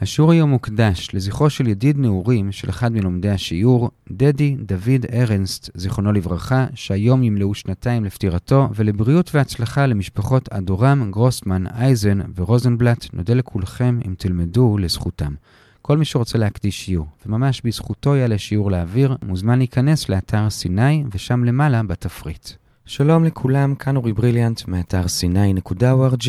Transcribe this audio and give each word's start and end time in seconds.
השיעור 0.00 0.32
היום 0.32 0.50
מוקדש 0.50 1.08
לזכרו 1.14 1.50
של 1.50 1.68
ידיד 1.68 1.98
נעורים 1.98 2.52
של 2.52 2.70
אחד 2.70 2.92
מלומדי 2.92 3.30
השיעור, 3.30 3.90
דדי 4.12 4.56
דוד 4.58 5.06
ארנסט, 5.12 5.70
זיכרונו 5.74 6.12
לברכה, 6.12 6.66
שהיום 6.74 7.22
ימלאו 7.22 7.54
שנתיים 7.54 8.04
לפטירתו, 8.04 8.68
ולבריאות 8.74 9.34
והצלחה 9.34 9.86
למשפחות 9.86 10.48
אדורם, 10.48 11.10
גרוסמן, 11.10 11.66
אייזן 11.66 12.18
ורוזנבלט, 12.36 13.06
נודה 13.12 13.34
לכולכם 13.34 14.00
אם 14.06 14.14
תלמדו 14.18 14.78
לזכותם. 14.78 15.34
כל 15.82 15.98
מי 15.98 16.04
שרוצה 16.04 16.38
להקדיש 16.38 16.84
שיעור, 16.84 17.06
וממש 17.26 17.62
בזכותו 17.64 18.16
יעלה 18.16 18.38
שיעור 18.38 18.70
לאוויר, 18.70 19.16
מוזמן 19.22 19.58
להיכנס 19.58 20.08
לאתר 20.08 20.50
סיני, 20.50 21.04
ושם 21.12 21.44
למעלה 21.44 21.82
בתפריט. 21.82 22.48
שלום 22.86 23.24
לכולם, 23.24 23.74
כאן 23.74 23.96
אורי 23.96 24.12
בריליאנט, 24.12 24.68
מאתר 24.68 25.02
sny.org.il. 25.04 26.28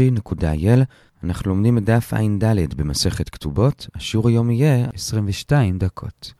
אנחנו 1.23 1.49
לומדים 1.49 1.77
את 1.77 1.83
דף 1.83 2.13
ע"ד 2.13 2.73
במסכת 2.73 3.29
כתובות, 3.29 3.87
השיעור 3.95 4.27
היום 4.27 4.51
יהיה 4.51 4.87
22 4.93 5.77
דקות. 5.77 6.33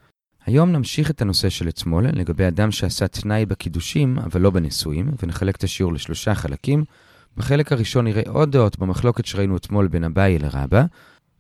היום 0.46 0.72
נמשיך 0.72 1.12
את 1.12 1.22
הנושא 1.22 1.50
של 1.50 1.70
אתמול 1.70 2.06
לגבי 2.08 2.48
אדם 2.48 2.72
שעשה 2.72 3.08
תנאי 3.08 3.46
בקידושים, 3.46 4.20
אבל 4.20 4.42
לא 4.42 4.50
בנישואים, 4.50 5.12
ונחלק 5.24 5.56
את 5.56 5.64
השיעור 5.64 5.94
לשלושה 5.94 6.36
חלקים. 6.36 6.84
בחלק 7.38 7.72
הראשון 7.72 8.06
נראה 8.06 8.24
עוד 8.28 8.52
דעות 8.52 8.80
במחלוקת 8.80 9.26
שראינו 9.26 9.58
אתמול 9.58 9.88
בין 9.88 10.04
אביי 10.04 10.40
לרבא. 10.40 10.86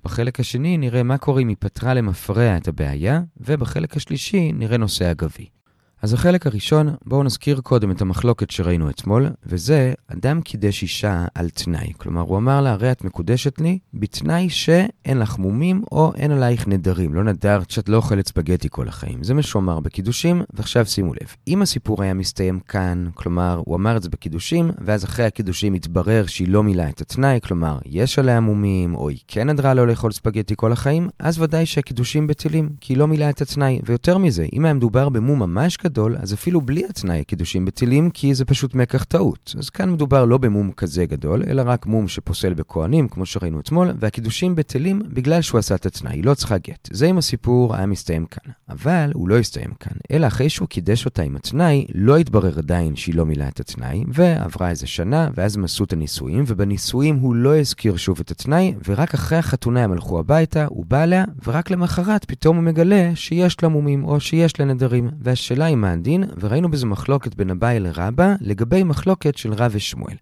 בחלק 0.03 0.39
השני 0.39 0.77
נראה 0.77 1.03
מה 1.03 1.17
קורה 1.17 1.41
אם 1.41 1.47
היא 1.47 1.57
פתרה 1.59 1.93
למפרע 1.93 2.57
את 2.57 2.67
הבעיה, 2.67 3.21
ובחלק 3.37 3.97
השלישי 3.97 4.51
נראה 4.51 4.77
נושא 4.77 5.11
אגבי. 5.11 5.58
אז 6.01 6.13
החלק 6.13 6.47
הראשון, 6.47 6.95
בואו 7.05 7.23
נזכיר 7.23 7.61
קודם 7.61 7.91
את 7.91 8.01
המחלוקת 8.01 8.51
שראינו 8.51 8.89
אתמול, 8.89 9.29
וזה, 9.45 9.93
אדם 10.07 10.41
קידש 10.41 10.81
אישה 10.81 11.25
על 11.35 11.49
תנאי. 11.49 11.93
כלומר, 11.97 12.21
הוא 12.21 12.37
אמר 12.37 12.61
לה, 12.61 12.71
הרי 12.71 12.91
את 12.91 13.03
מקודשת 13.03 13.61
לי, 13.61 13.79
בתנאי 13.93 14.49
שאין 14.49 15.19
לך 15.19 15.37
מומים 15.37 15.83
או 15.91 16.13
אין 16.15 16.31
עלייך 16.31 16.67
נדרים. 16.67 17.13
לא 17.13 17.23
נדרת 17.23 17.71
שאת 17.71 17.89
לא 17.89 17.97
אוכלת 17.97 18.27
ספגטי 18.27 18.67
כל 18.71 18.87
החיים. 18.87 19.23
זה 19.23 19.33
מה 19.33 19.41
שהוא 19.41 19.59
אמר 19.59 19.79
בקידושים, 19.79 20.41
ועכשיו 20.53 20.85
שימו 20.85 21.13
לב. 21.13 21.35
אם 21.47 21.61
הסיפור 21.61 22.03
היה 22.03 22.13
מסתיים 22.13 22.59
כאן, 22.59 23.09
כלומר, 23.13 23.61
הוא 23.65 23.75
אמר 23.75 23.97
את 23.97 24.03
זה 24.03 24.09
בקידושים, 24.09 24.71
ואז 24.85 25.05
אחרי 25.05 25.25
הקידושים 25.25 25.73
התברר 25.73 26.25
שהיא 26.25 26.47
לא 26.47 26.63
מילאה 26.63 26.89
את 26.89 27.01
התנאי, 27.01 27.39
כלומר, 27.43 27.77
יש 27.85 28.19
עליה 28.19 28.39
מומים, 28.39 28.95
או 28.95 29.09
היא 29.09 29.19
כן 29.27 29.49
נדרה 29.49 29.73
לא 29.73 29.87
לאכול 29.87 30.11
ספגטי 30.11 30.53
כל 30.57 30.71
החיים, 30.71 31.09
אז 31.19 31.39
ודאי 31.41 31.65
שהקידושים 31.65 32.27
בטלים, 32.27 32.69
כי 32.81 32.93
היא 32.93 32.97
לא 32.97 33.07
מילאה 33.07 33.29
את 33.29 33.41
התנאי. 33.41 33.79
ויותר 33.85 34.17
מזה, 34.17 34.45
אם 34.53 34.65
היה 34.65 34.73
מדובר 34.73 35.09
במום 35.09 35.39
ממש 35.39 35.77
גדול, 35.89 36.15
אז 36.19 36.33
אפילו 36.33 36.61
בלי 36.61 36.85
התנאי 36.89 37.19
הקידושים 37.19 37.65
בטילים, 37.65 38.09
כי 38.09 38.33
זה 38.33 38.45
פשוט 38.45 38.75
מקח 38.75 39.03
טעות. 39.03 39.55
אז 39.57 39.69
כאן 39.69 39.91
מדובר 39.91 40.25
לא 40.25 40.37
במום 40.37 40.71
כזה 40.71 41.05
גדול, 41.05 41.43
אלא 41.47 41.63
רק 41.65 41.85
מום 41.85 42.07
שפוסל 42.07 42.53
בכהנים, 42.53 43.07
כמו 43.07 43.25
שראינו 43.25 43.59
אתמול, 43.59 43.91
והקידושים 43.99 44.55
בטלים 44.55 45.01
בגלל 45.13 45.41
שהוא 45.41 45.59
עשה 45.59 45.75
את 45.75 45.85
התנאי, 45.85 46.13
היא 46.13 46.23
לא 46.23 46.33
צריכה 46.33 46.57
גט. 46.57 46.89
זה 46.91 47.05
אם 47.05 47.17
הסיפור 47.17 47.75
היה 47.75 47.85
מסתיים 47.85 48.25
כאן. 48.25 48.51
אבל 48.69 49.11
הוא 49.13 49.29
לא 49.29 49.37
הסתיים 49.37 49.73
כאן, 49.79 49.91
אלא 50.11 50.27
אחרי 50.27 50.49
שהוא 50.49 50.67
קידש 50.67 51.05
אותה 51.05 51.21
עם 51.21 51.35
התנאי, 51.35 51.85
לא 51.95 52.17
התברר 52.17 52.57
עדיין 52.57 52.95
שהיא 52.95 53.15
לא 53.15 53.25
מילאה 53.25 53.47
את 53.47 53.59
התנאי, 53.59 54.03
ועברה 54.07 54.69
איזה 54.69 54.87
שנה, 54.87 55.29
ואז 55.35 55.55
הם 55.55 55.63
עשו 55.63 55.83
את 55.83 55.93
הנישואים, 55.93 56.43
ובנישואים 56.47 57.15
הוא 57.15 57.35
לא 57.35 57.59
הזכיר 57.59 57.97
שוב 57.97 58.19
את 58.19 58.31
התנאי, 58.31 58.73
ורק 58.87 59.13
אחרי 59.13 59.37
החתונה 59.37 59.83
הם 59.83 59.91
הלכו 59.91 60.19
הביתה, 60.19 60.65
הוא 60.69 60.85
בא 60.85 61.03
אליה, 61.03 61.25
ורק 61.47 61.71
למחרת 61.71 62.25
פתאום 62.25 62.55
הוא 62.55 62.63
מגלה 62.63 63.11
שיש 63.15 63.63
לה 63.63 63.69
מומים, 63.69 64.03
או 64.03 64.19
שיש 64.19 64.59
לה 64.59 64.65
נדרים. 64.65 65.09
והשאלה 65.21 65.65
היא 65.65 65.75
מה 65.81 65.91
הדין, 65.91 66.23
וראינו 66.39 66.71
בזה 66.71 66.85
מחלוקת 66.85 67.35
בין 67.35 67.49
אביי 67.49 67.79
לרבא, 67.79 68.35
לגבי 68.41 68.83
מחלוקת 68.83 69.37
של 69.37 69.53
רב 69.53 69.71
ושמואל. 69.73 70.15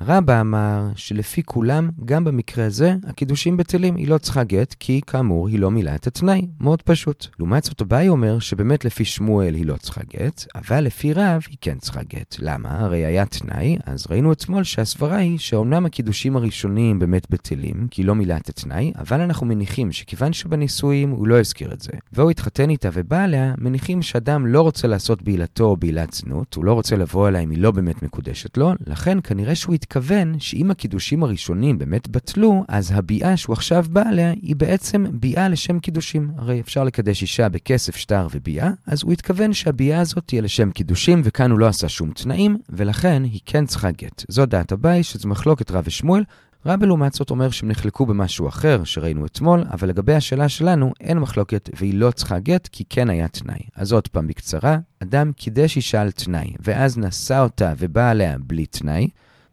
רבא 0.00 0.40
אמר 0.40 0.88
שלפי 0.96 1.42
כולם, 1.42 1.90
גם 2.04 2.24
במקרה 2.24 2.66
הזה, 2.66 2.94
הקידושים 3.06 3.56
בטלים, 3.56 3.96
היא 3.96 4.08
לא 4.08 4.18
צריכה 4.18 4.44
גט, 4.44 4.74
כי 4.80 5.00
כאמור 5.06 5.48
היא 5.48 5.58
לא 5.58 5.70
מילאה 5.70 5.94
את 5.94 6.06
התנאי. 6.06 6.48
מאוד 6.60 6.82
פשוט. 6.82 7.26
לעומת 7.38 7.64
זאת, 7.64 7.80
אביי 7.80 8.08
אומר 8.08 8.38
שבאמת 8.38 8.84
לפי 8.84 9.04
שמואל 9.04 9.54
היא 9.54 9.66
לא 9.66 9.76
צריכה 9.76 10.00
גט, 10.16 10.44
אבל 10.54 10.80
לפי 10.80 11.12
רב 11.12 11.42
היא 11.50 11.56
כן 11.60 11.78
צריכה 11.78 12.02
גט. 12.02 12.36
למה? 12.38 12.80
הרי 12.80 13.04
היה 13.04 13.26
תנאי, 13.26 13.78
אז 13.86 14.06
ראינו 14.10 14.32
אתמול 14.32 14.64
שהסברה 14.64 15.16
היא 15.16 15.38
שאומנם 15.38 15.86
הקידושים 15.86 16.36
הראשונים 16.36 16.98
באמת 16.98 17.30
בטלים, 17.30 17.86
כי 17.90 18.02
היא 18.02 18.06
לא 18.06 18.14
מילאה 18.14 18.36
את 18.36 18.48
התנאי, 18.48 18.92
אבל 18.98 19.20
אנחנו 19.20 19.46
מניחים 19.46 19.92
שכיוון 19.92 20.32
שבנישואים 20.32 21.10
הוא 21.10 21.28
לא 21.28 21.40
הזכיר 21.40 21.72
את 21.72 21.80
זה, 21.80 21.92
והוא 22.12 22.30
התחתן 22.30 22.70
איתה 22.70 22.88
ובא 22.92 23.22
עליה, 23.24 23.54
מניחים 23.58 24.02
שאדם 24.02 24.46
לא 24.46 24.62
רוצה 24.62 24.88
לעשות 24.88 25.22
בעילתו 25.22 25.64
או 25.64 25.76
בעילת 25.76 26.12
זנות, 26.12 26.54
הוא 26.54 26.64
לא 26.64 26.72
רוצה 26.72 26.96
לבוא 26.96 27.28
אליה 27.28 27.40
אם 27.40 27.50
היא 27.50 27.58
לא 27.58 27.70
באמת 27.70 28.02
מקודשת 28.02 28.56
לו, 28.56 28.72
לכן 28.86 29.18
כנראה 29.24 29.54
שהוא 29.54 29.74
מתכוון 29.88 30.38
שאם 30.38 30.70
הקידושים 30.70 31.22
הראשונים 31.22 31.78
באמת 31.78 32.08
בטלו, 32.08 32.64
אז 32.68 32.92
הביאה 32.94 33.36
שהוא 33.36 33.52
עכשיו 33.52 33.84
בא 33.90 34.02
עליה 34.08 34.30
היא 34.30 34.56
בעצם 34.56 35.04
ביאה 35.12 35.48
לשם 35.48 35.78
קידושים. 35.78 36.30
הרי 36.36 36.60
אפשר 36.60 36.84
לקדש 36.84 37.22
אישה 37.22 37.48
בכסף, 37.48 37.96
שטר 37.96 38.26
וביאה, 38.30 38.70
אז 38.86 39.02
הוא 39.02 39.12
התכוון 39.12 39.52
שהביאה 39.52 40.00
הזאת 40.00 40.24
תהיה 40.26 40.42
לשם 40.42 40.70
קידושים, 40.70 41.20
וכאן 41.24 41.50
הוא 41.50 41.58
לא 41.58 41.66
עשה 41.66 41.88
שום 41.88 42.10
תנאים, 42.10 42.58
ולכן 42.68 43.22
היא 43.24 43.40
כן 43.46 43.66
צריכה 43.66 43.90
גט. 43.90 44.24
זו 44.28 44.46
דעת 44.46 44.72
הבית, 44.72 45.04
שזו 45.04 45.28
מחלוקת 45.28 45.70
רב 45.70 45.84
ושמואל. 45.86 46.24
רב 46.66 46.84
לעומת 46.84 47.12
זאת 47.12 47.30
אומר 47.30 47.50
שהם 47.50 47.68
נחלקו 47.68 48.06
במשהו 48.06 48.48
אחר 48.48 48.84
שראינו 48.84 49.26
אתמול, 49.26 49.64
אבל 49.72 49.88
לגבי 49.88 50.14
השאלה 50.14 50.48
שלנו 50.48 50.92
אין 51.00 51.18
מחלוקת 51.18 51.70
והיא 51.78 51.94
לא 51.94 52.10
צריכה 52.10 52.38
גט 52.38 52.68
כי 52.72 52.84
כן 52.90 53.10
היה 53.10 53.28
תנאי. 53.28 53.60
אז 53.76 53.92
עוד 53.92 54.08
פעם 54.08 54.26
בקצרה, 54.26 54.78
אדם 55.02 55.32
קידש 55.32 55.76
אישה 55.76 56.00
על 56.00 56.10
תנאי, 56.10 56.54
ואז 56.60 56.98
נשא 56.98 57.40
אותה 57.40 57.72
ובא 57.78 58.10
עליה 58.10 58.36
בלי 58.38 58.66
תנאי. 58.66 59.08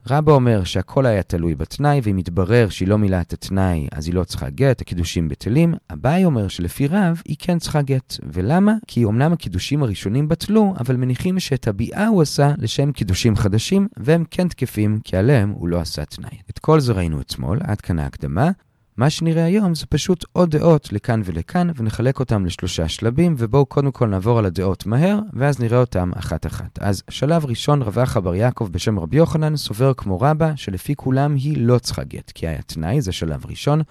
רבא 0.10 0.32
אומר 0.32 0.64
שהכל 0.64 1.06
היה 1.06 1.24
תלוי 1.24 1.56
בתנאי, 1.56 2.02
ואם 2.04 2.18
יתברר 2.18 2.70
שהיא 2.70 2.88
לא 2.88 2.98
מילאה 2.98 3.22
את 3.22 3.34
התנאי, 3.34 3.88
אז 3.92 4.08
היא 4.08 4.16
לא 4.16 4.24
צריכה 4.24 4.50
גט, 4.50 4.82
הקידושים 4.82 5.30
בטלים. 5.30 5.74
אביי 5.94 6.26
אומר 6.26 6.48
שלפי 6.48 6.88
רב, 6.88 7.22
היא 7.26 7.36
כן 7.40 7.60
צריכה 7.60 7.82
גט. 7.82 8.14
ולמה? 8.34 8.74
כי 8.88 9.06
אמנם 9.06 9.34
הקידושים 9.34 9.84
הראשונים 9.84 10.28
בטלו, 10.28 10.74
אבל 10.80 10.96
מניחים 10.96 11.40
שאת 11.40 11.68
הביאה 11.68 12.08
הוא 12.08 12.22
עשה 12.22 12.52
לשם 12.58 12.92
קידושים 12.92 13.36
חדשים, 13.36 13.88
והם 13.98 14.24
כן 14.32 14.48
תקפים, 14.48 15.00
כי 15.04 15.18
עליהם 15.18 15.50
הוא 15.50 15.68
לא 15.68 15.80
עשה 15.80 16.06
תנאי. 16.06 16.38
את 16.50 16.60
כל 16.60 16.80
זה 16.80 16.94
ראינו 16.94 17.22
אתמול, 17.22 17.60
עד 17.64 17.82
כאן 17.82 18.00
ההקדמה. 18.00 18.52
מה 18.98 19.10
שנראה 19.10 19.46
היום 19.46 19.76
זה 19.76 19.86
פשוט 19.86 20.26
עוד 20.32 20.50
דעות 20.50 20.94
לכאן 20.94 21.22
ולכאן, 21.26 21.68
ונחלק 21.76 22.20
אותם 22.20 22.46
לשלושה 22.46 22.88
שלבים, 22.88 23.36
ובואו 23.38 23.66
קודם 23.66 23.92
כל 23.92 24.08
נעבור 24.08 24.40
על 24.40 24.46
הדעות 24.46 24.86
מהר, 24.86 25.20
ואז 25.34 25.60
נראה 25.60 25.80
אותם 25.80 26.12
אחת-אחת. 26.16 26.80
אז 26.82 27.04
שלב 27.10 27.46
ראשון, 27.46 27.82
רווח 27.82 28.18
בר 28.18 28.36
יעקב 28.36 28.70
בשם 28.72 29.00
רבי 29.00 29.18
יוחנן 29.18 29.56
סובר 29.56 29.94
כמו 29.94 30.22
רבא, 30.22 30.52
שלפי 30.56 30.96
כולם 30.96 31.36
היא 31.36 31.58
לא 31.58 31.80
צריכה 31.80 32.04
גט, 32.04 32.32
כי 32.36 32.48
היה 32.48 32.62
תנאי, 32.62 33.02
זה 33.02 33.12
שלב 33.12 33.46
ראשון. 33.46 33.82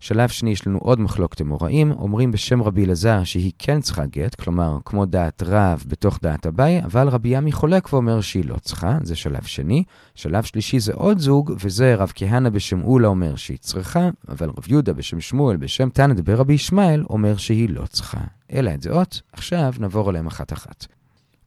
שלב 0.00 0.28
שני, 0.28 0.50
יש 0.50 0.66
לנו 0.66 0.78
עוד 0.78 1.00
מחלוקת 1.00 1.40
אמוראים, 1.40 1.92
אומרים 1.92 2.30
בשם 2.30 2.62
רבי 2.62 2.84
אלעזר 2.84 3.24
שהיא 3.24 3.52
כן 3.58 3.80
צריכה 3.80 4.06
גט, 4.06 4.34
כלומר, 4.34 4.78
כמו 4.84 5.06
דעת 5.06 5.42
רב 5.46 5.84
בתוך 5.88 6.18
דעת 6.22 6.46
אביי, 6.46 6.84
אבל 6.84 7.08
רבי 7.08 7.28
ימי 7.28 7.52
חולק 7.52 7.92
ואומר 7.92 8.20
שהיא 8.20 8.44
לא 8.44 8.56
צריכה, 8.56 8.98
זה 9.02 9.16
שלב 9.16 9.42
שני. 9.42 9.84
שלב 10.14 10.42
שלישי 10.42 10.80
זה 10.80 10.92
עוד 10.94 11.18
זוג, 11.18 11.52
וזה 11.64 11.94
רב 11.94 12.12
כהנא 12.14 12.48
בשם 12.48 12.82
אולה 12.82 13.08
אומר 13.08 13.36
שהיא 13.36 13.58
צריכה, 13.58 14.08
אבל 14.28 14.48
רב 14.48 14.64
יהודה 14.68 14.92
בשם 14.92 15.20
שמואל 15.20 15.56
בשם 15.56 15.88
תנא 15.88 16.14
דבר 16.14 16.34
רבי 16.34 16.52
ישמעאל 16.52 17.04
אומר 17.10 17.36
שהיא 17.36 17.70
לא 17.70 17.86
צריכה. 17.86 18.20
אלה 18.52 18.72
הדעות, 18.72 19.20
עכשיו 19.32 19.74
נעבור 19.78 20.08
עליהם 20.08 20.26
אחת-אחת. 20.26 20.97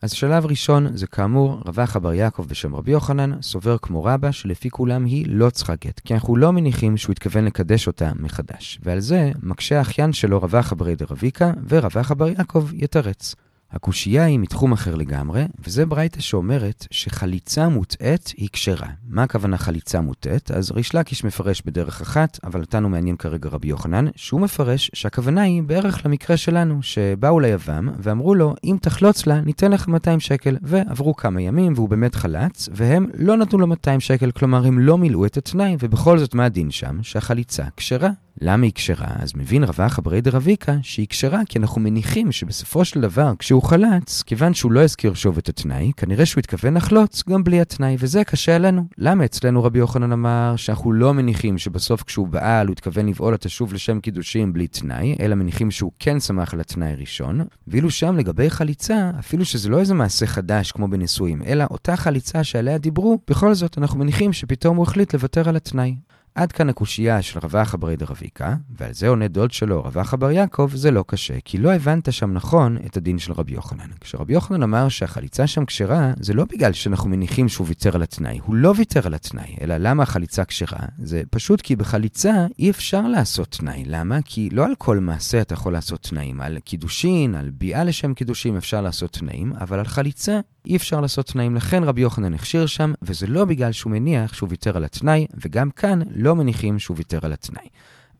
אז 0.01 0.11
שלב 0.11 0.45
ראשון 0.45 0.97
זה 0.97 1.07
כאמור 1.07 1.61
רווח 1.65 1.95
אבר 1.95 2.13
יעקב 2.13 2.45
בשם 2.47 2.75
רבי 2.75 2.91
יוחנן, 2.91 3.41
סובר 3.41 3.77
כמו 3.77 4.03
רבא 4.03 4.31
שלפי 4.31 4.69
כולם 4.69 5.05
היא 5.05 5.25
לא 5.29 5.49
צריכה 5.49 5.75
גט, 5.75 5.99
כי 5.99 6.13
אנחנו 6.13 6.35
לא 6.35 6.51
מניחים 6.53 6.97
שהוא 6.97 7.11
התכוון 7.11 7.45
לקדש 7.45 7.87
אותה 7.87 8.11
מחדש. 8.19 8.79
ועל 8.83 8.99
זה 8.99 9.31
מקשה 9.43 9.77
האחיין 9.77 10.13
שלו 10.13 10.39
רווח 10.39 10.71
אברי 10.71 10.95
דרביקה, 10.95 11.51
ורווח 11.69 12.11
אבר 12.11 12.27
יעקב 12.27 12.69
יתרץ. 12.73 13.35
הקושייה 13.73 14.25
היא 14.25 14.39
מתחום 14.39 14.71
אחר 14.71 14.95
לגמרי, 14.95 15.45
וזה 15.65 15.85
ברייתא 15.85 16.21
שאומרת 16.21 16.87
שחליצה 16.91 17.69
מוטעית 17.69 18.33
היא 18.37 18.49
כשרה. 18.53 18.87
מה 19.09 19.23
הכוונה 19.23 19.57
חליצה 19.57 20.01
מוטעית? 20.01 20.51
אז 20.51 20.71
ריש 20.71 20.95
לקיש 20.95 21.23
מפרש 21.23 21.61
בדרך 21.65 22.01
אחת, 22.01 22.39
אבל 22.43 22.61
אותנו 22.61 22.89
מעניין 22.89 23.15
כרגע 23.15 23.49
רבי 23.49 23.67
יוחנן, 23.67 24.05
שהוא 24.15 24.41
מפרש 24.41 24.91
שהכוונה 24.93 25.41
היא 25.41 25.63
בערך 25.63 26.05
למקרה 26.05 26.37
שלנו, 26.37 26.83
שבאו 26.83 27.39
ליבם 27.39 27.89
ואמרו 27.99 28.35
לו, 28.35 28.55
אם 28.63 28.77
תחלוץ 28.81 29.27
לה, 29.27 29.41
ניתן 29.41 29.71
לך 29.71 29.87
200 29.87 30.19
שקל. 30.19 30.57
ועברו 30.61 31.15
כמה 31.15 31.41
ימים 31.41 31.73
והוא 31.75 31.89
באמת 31.89 32.15
חלץ, 32.15 32.69
והם 32.71 33.05
לא 33.17 33.37
נתנו 33.37 33.59
לו 33.59 33.67
200 33.67 33.99
שקל, 33.99 34.31
כלומר 34.31 34.65
הם 34.65 34.79
לא 34.79 34.97
מילאו 34.97 35.25
את 35.25 35.37
התנאי, 35.37 35.77
ובכל 35.79 36.17
זאת 36.17 36.35
מה 36.35 36.45
הדין 36.45 36.71
שם? 36.71 37.03
שהחליצה 37.03 37.63
כשרה. 37.77 38.09
למה 38.41 38.65
היא 38.65 38.71
כשרה? 38.75 39.07
אז 39.19 39.31
מבין 39.35 39.63
רבח 39.63 39.99
אברי 39.99 40.21
דרביקה 40.21 40.77
שהיא 40.81 41.07
כשרה 41.09 41.41
כי 41.49 41.59
אנחנו 41.59 41.81
מניחים 41.81 42.31
שבסופו 42.31 42.85
של 42.85 43.01
דבר 43.01 43.33
כשהוא 43.39 43.63
חלץ, 43.63 44.23
כיוון 44.23 44.53
שהוא 44.53 44.71
לא 44.71 44.83
הזכיר 44.83 45.13
שוב 45.13 45.37
את 45.37 45.49
התנאי, 45.49 45.91
כנראה 45.97 46.25
שהוא 46.25 46.39
התכוון 46.39 46.77
לחלוץ 46.77 47.23
גם 47.29 47.43
בלי 47.43 47.61
התנאי, 47.61 47.95
וזה 47.99 48.23
קשה 48.23 48.55
עלינו. 48.55 48.85
למה 48.97 49.25
אצלנו 49.25 49.63
רבי 49.63 49.79
יוחנן 49.79 50.11
אמר 50.11 50.53
שאנחנו 50.55 50.93
לא 50.93 51.13
מניחים 51.13 51.57
שבסוף 51.57 52.03
כשהוא 52.03 52.27
בעל 52.27 52.67
הוא 52.67 52.73
התכוון 52.73 53.09
לבעול 53.09 53.33
אותה 53.33 53.49
שוב 53.49 53.73
לשם 53.73 53.99
קידושים 53.99 54.53
בלי 54.53 54.67
תנאי, 54.67 55.15
אלא 55.19 55.35
מניחים 55.35 55.71
שהוא 55.71 55.91
כן 55.99 56.19
שמח 56.19 56.53
על 56.53 56.59
התנאי 56.59 56.95
ראשון, 56.95 57.41
ואילו 57.67 57.91
שם 57.91 58.17
לגבי 58.17 58.49
חליצה, 58.49 59.11
אפילו 59.19 59.45
שזה 59.45 59.69
לא 59.69 59.79
איזה 59.79 59.93
מעשה 59.93 60.25
חדש 60.25 60.71
כמו 60.71 60.87
בנישואים, 60.87 61.43
אלא 61.43 61.65
אותה 61.71 61.95
חליצה 61.95 62.43
שעליה 62.43 62.77
דיברו, 62.77 63.19
בכל 63.29 63.53
זאת 63.53 63.77
אנחנו 63.77 63.99
מניחים 63.99 64.33
שפתאום 64.33 64.77
הוא 64.77 64.83
החליט 64.83 65.13
לוותר 65.13 65.49
על 65.49 65.55
התנאי. 65.55 65.95
עד 66.35 66.51
כאן 66.51 66.69
הקושייה 66.69 67.21
של 67.21 67.39
רבח 67.43 67.75
ברי 67.79 67.95
דרביקה, 67.95 68.55
ועל 68.77 68.93
זה 68.93 69.07
עונה 69.07 69.27
דוד 69.27 69.51
שלו, 69.51 69.83
רבח 69.83 70.13
בר 70.13 70.31
יעקב, 70.31 70.69
זה 70.73 70.91
לא 70.91 71.03
קשה, 71.07 71.33
כי 71.45 71.57
לא 71.57 71.73
הבנת 71.73 72.13
שם 72.13 72.33
נכון 72.33 72.77
את 72.85 72.97
הדין 72.97 73.19
של 73.19 73.33
רבי 73.33 73.53
יוחנן. 73.53 73.89
כשרבי 74.01 74.33
יוחנן 74.33 74.63
אמר 74.63 74.89
שהחליצה 74.89 75.47
שם 75.47 75.65
כשרה, 75.65 76.13
זה 76.19 76.33
לא 76.33 76.45
בגלל 76.45 76.73
שאנחנו 76.73 77.09
מניחים 77.09 77.49
שהוא 77.49 77.67
ויתר 77.67 77.95
על 77.95 78.03
התנאי, 78.03 78.39
הוא 78.45 78.55
לא 78.55 78.73
ויתר 78.77 79.07
על 79.07 79.13
התנאי, 79.13 79.55
אלא 79.61 79.75
למה 79.77 80.03
החליצה 80.03 80.45
כשרה? 80.45 80.79
זה 80.97 81.21
פשוט 81.29 81.61
כי 81.61 81.75
בחליצה 81.75 82.47
אי 82.59 82.69
אפשר 82.69 83.07
לעשות 83.07 83.51
תנאי. 83.51 83.83
למה? 83.85 84.19
כי 84.25 84.49
לא 84.51 84.65
על 84.65 84.75
כל 84.77 84.99
מעשה 84.99 85.41
אתה 85.41 85.53
יכול 85.53 85.73
לעשות 85.73 86.01
תנאים. 86.01 86.41
על 86.41 86.59
קידושין, 86.59 87.35
על 87.35 87.49
ביאה 87.49 87.83
לשם 87.83 88.13
קידושים 88.13 88.57
אפשר 88.57 88.81
לעשות 88.81 89.11
תנאים, 89.11 89.53
אבל 89.53 89.79
על 89.79 89.85
חליצה 89.85 90.39
אי 90.65 90.75
אפשר 90.75 91.01
לעשות 91.01 91.25
תנאים. 91.25 91.55
לכן 91.55 91.83
רבי 91.83 92.01
יוחנן 92.01 92.33
הכשיר 92.33 92.65
שם, 92.65 92.93
וזה 93.01 93.27
לא 93.27 93.45
בגלל 93.45 93.71
שהוא 93.71 93.91
מניח 93.91 94.33
שהוא 94.33 94.49
ויתר 94.49 94.77
על 94.77 94.83
התנאי, 94.83 95.27
וגם 95.33 95.71
כאן 95.71 95.99
לא 96.15 96.35
מניחים 96.35 96.79
שהוא 96.79 96.97
ויתר 96.97 97.19
על 97.21 97.33
התנאי. 97.33 97.67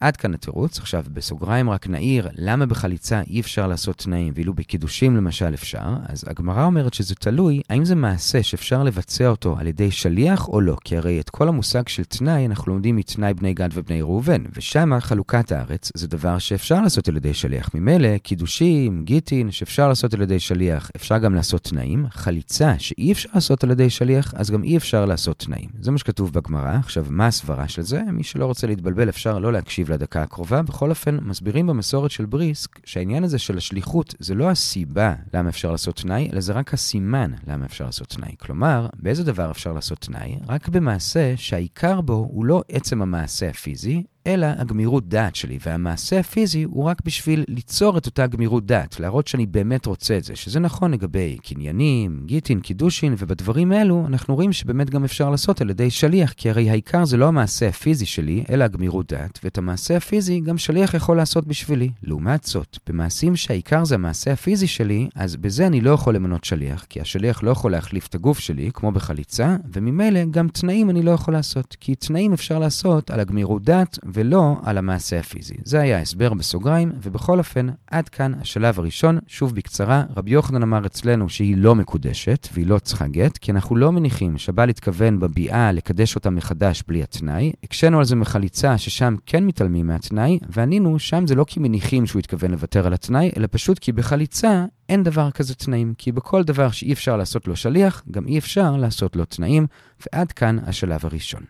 עד 0.02 0.18
כאן 0.18 0.34
התירוץ. 0.34 0.80
עכשיו, 0.80 1.04
בסוגריים 1.14 1.70
רק 1.70 1.88
נעיר 1.88 2.28
למה 2.36 2.66
בחליצה 2.66 3.22
אי 3.28 3.40
אפשר 3.40 3.68
לעשות 3.68 3.98
תנאים, 3.98 4.34
ואילו 4.36 4.54
בקידושים 4.54 5.16
למשל 5.16 5.54
אפשר. 5.54 5.96
אז 6.06 6.24
הגמרא 6.28 6.66
אומרת 6.66 6.94
שזה 6.94 7.16
תלוי 7.16 7.62
האם 7.70 7.86
זה 7.86 7.96
מעשה 7.96 8.44
שאפשר 8.44 8.84
לבצע 8.84 9.28
אותו 9.28 9.56
על 9.60 9.68
ידי 9.68 9.92
שליח 9.92 10.48
או 10.48 10.62
לא. 10.62 10.78
כי 10.84 10.98
הרי 10.98 11.20
את 11.20 11.30
כל 11.30 11.48
המושג 11.48 11.88
של 11.88 12.04
תנאי 12.04 12.46
אנחנו 12.46 12.72
לומדים 12.72 12.96
מתנאי 12.96 13.34
בני 13.34 13.54
גד 13.54 13.70
ובני 13.74 14.02
ראובן, 14.02 14.44
ושם 14.56 15.00
חלוקת 15.00 15.52
הארץ 15.52 15.92
זה 15.96 16.08
דבר 16.08 16.38
שאפשר 16.38 16.82
לעשות 16.82 17.08
על 17.08 17.18
ידי 17.18 17.34
שליח. 17.34 17.70
ממילא, 17.76 18.18
קידושים, 18.18 19.04
גיטין, 19.06 19.52
שאפשר 19.52 19.88
לעשות 19.88 20.14
על 20.14 20.22
ידי 20.22 20.40
שליח, 20.40 20.92
אפשר 20.96 21.18
גם 21.18 21.36
לעשות 21.36 21.64
תנאים. 21.64 22.06
חליצה 22.12 22.74
שאי 22.80 23.12
אפשר 23.12 23.30
לעשות 23.34 23.64
על 23.64 23.72
ידי 23.72 23.90
שליח, 23.90 24.34
אז 24.36 24.52
גם 24.52 24.64
אי 24.64 24.78
אפשר 24.78 25.06
לעשות 25.06 25.40
תנאים. 25.40 25.70
זה 25.82 25.92
מה 25.92 25.98
שכתוב 25.98 26.34
בגמרא. 26.34 26.78
עכשיו, 26.80 27.06
מה 27.10 27.28
הסברה 27.28 27.68
של 27.68 27.82
זה? 27.82 28.02
מי 28.12 28.24
שלא 28.24 28.46
רוצה 28.46 28.68
להתבלבל 28.68 29.10
אפשר 29.10 29.40
לא 29.40 29.54
להקשיב 29.54 29.91
לדקה 29.92 30.22
הקרובה. 30.22 30.62
בכל 30.62 30.90
אופן, 30.90 31.18
מסבירים 31.22 31.68
במסורת 31.68 32.12
של 32.12 32.26
בריסק 32.26 32.80
שהעניין 32.86 33.24
הזה 33.24 33.40
של 33.40 33.58
השליחות 33.58 34.16
זה 34.20 34.36
לא 34.36 34.50
הסיבה 34.50 35.14
למה 35.34 35.50
אפשר 35.50 35.72
לעשות 35.72 35.96
תנאי, 35.96 36.30
אלא 36.34 36.42
זה 36.42 36.54
רק 36.54 36.74
הסימן 36.74 37.32
למה 37.48 37.66
אפשר 37.66 37.86
לעשות 37.86 38.10
תנאי. 38.10 38.36
כלומר, 38.40 38.88
באיזה 38.94 39.24
דבר 39.24 39.52
אפשר 39.52 39.74
לעשות 39.74 40.00
תנאי? 40.00 40.38
רק 40.48 40.68
במעשה 40.68 41.34
שהעיקר 41.38 42.02
בו 42.02 42.28
הוא 42.32 42.46
לא 42.46 42.64
עצם 42.70 43.02
המעשה 43.02 43.50
הפיזי, 43.50 44.04
אלא 44.28 44.48
הגמירות 44.58 45.10
דעת 45.10 45.36
שלי, 45.36 45.58
והמעשה 45.66 46.20
הפיזי 46.20 46.64
הוא 46.64 46.84
רק 46.84 47.02
בשביל 47.06 47.44
ליצור 47.48 47.98
את 47.98 48.06
אותה 48.06 48.28
גמירות 48.28 48.66
דעת, 48.66 49.00
להראות 49.00 49.28
שאני 49.28 49.46
באמת 49.46 49.86
רוצה 49.86 50.18
את 50.18 50.24
זה, 50.24 50.36
שזה 50.36 50.60
נכון 50.60 50.92
לגבי 50.92 51.38
קניינים, 51.44 52.22
גיטין, 52.26 52.60
קידושין, 52.60 53.16
ובדברים 53.18 53.74
אלו 53.74 54.04
אנחנו 54.08 54.36
רואים 54.36 54.54
שבאמת 54.54 54.90
גם 54.90 55.04
אפשר 55.04 55.30
לעשות 55.30 55.62
על 55.62 55.70
ידי 55.70 55.90
שליח, 55.90 56.34
כי 56.34 56.50
הרי 56.50 56.70
העיקר 56.70 57.06
זה 57.06 57.18
לא 57.18 57.28
המעשה 57.28 57.68
הפיזי 57.68 58.06
שלי, 58.06 58.44
אלא 58.50 58.64
הגמירות 58.64 59.14
דעת, 59.14 59.40
ואת 59.44 59.58
המעשה 59.58 59.98
הפיזי 59.98 60.40
גם 60.40 60.58
שליח 60.58 60.94
יכול 60.94 61.18
לעשות 61.18 61.48
בשבילי. 61.48 61.90
לעומת 62.04 62.44
זאת, 62.44 62.78
במעשים 62.90 63.36
שהעיקר 63.36 63.86
זה 63.86 63.96
המעשה 63.96 64.34
הפיזי 64.34 64.68
שלי, 64.68 65.10
אז 65.16 65.36
בזה 65.36 65.68
אני 65.68 65.82
לא 65.82 65.92
יכול 65.92 66.16
למנות 66.16 66.44
שליח, 66.44 66.86
כי 66.90 67.02
השליח 67.02 67.44
לא 67.44 67.52
יכול 67.52 67.72
להחליף 67.72 68.08
את 68.08 68.16
הגוף 68.16 68.40
שלי, 68.40 68.70
כמו 68.74 68.92
בחליצה, 68.92 69.56
וממילא 69.74 70.26
גם 70.26 70.48
תנאים 70.48 70.90
אני 70.90 71.02
לא 71.02 71.12
יכול 71.12 71.34
לעשות, 71.34 71.78
כי 71.80 71.96
תנאים 71.96 72.34
אפשר 72.34 72.60
לעשות 72.60 73.12
על 73.12 73.20
הגמירות 73.20 73.64
דעת, 73.64 74.00
ולא 74.14 74.56
על 74.64 74.78
המעשה 74.78 75.20
הפיזי. 75.20 75.56
זה 75.64 75.80
היה 75.82 75.98
ההסבר 75.98 76.34
בסוגריים, 76.34 76.92
ובכל 77.02 77.38
אופן, 77.38 77.68
עד 77.88 78.10
כאן 78.10 78.34
השלב 78.42 78.80
הראשון. 78.80 79.20
שוב 79.28 79.56
בקצרה, 79.56 80.04
רבי 80.18 80.32
יוחנן 80.32 80.64
אמר 80.64 80.86
אצלנו 80.86 81.30
שהיא 81.30 81.58
לא 81.58 81.76
מקודשת 81.76 82.48
והיא 82.54 82.68
לא 82.68 82.80
צריכה 82.80 83.08
גט, 83.08 83.38
כי 83.38 83.52
אנחנו 83.52 83.76
לא 83.76 83.92
מניחים 83.92 84.38
שבעל 84.38 84.70
התכוון 84.70 85.20
בביאה 85.20 85.72
לקדש 85.72 86.16
אותה 86.16 86.30
מחדש 86.30 86.84
בלי 86.88 87.04
התנאי. 87.04 87.52
הקשינו 87.64 88.00
על 88.00 88.06
זה 88.06 88.16
מחליצה 88.16 88.78
ששם 88.78 89.16
כן 89.26 89.44
מתעלמים 89.44 89.88
מהתנאי, 89.88 90.40
וענינו, 90.50 91.00
שם 91.00 91.28
זה 91.28 91.36
לא 91.36 91.46
כי 91.48 91.60
מניחים 91.60 92.06
שהוא 92.06 92.20
התכוון 92.20 92.52
לוותר 92.52 92.88
על 92.88 92.94
התנאי, 92.94 93.32
אלא 93.38 93.48
פשוט 93.52 93.80
כי 93.80 93.92
בחליצה 93.92 94.66
אין 94.90 95.04
דבר 95.04 95.32
כזה 95.32 95.56
תנאים, 95.56 95.94
כי 95.98 96.12
בכל 96.12 96.44
דבר 96.44 96.72
שאי 96.72 96.94
אפשר 96.94 97.18
לעשות 97.18 97.48
לו 97.48 97.56
שליח, 97.56 98.04
גם 98.12 98.28
אי 98.28 98.38
אפשר 98.38 98.78
לעשות 98.78 99.16
לו 99.16 99.26
תנאים, 99.26 99.68
ועד 100.06 100.32
כאן 100.32 100.58
השלב 100.68 101.00
הראשון. 101.04 101.42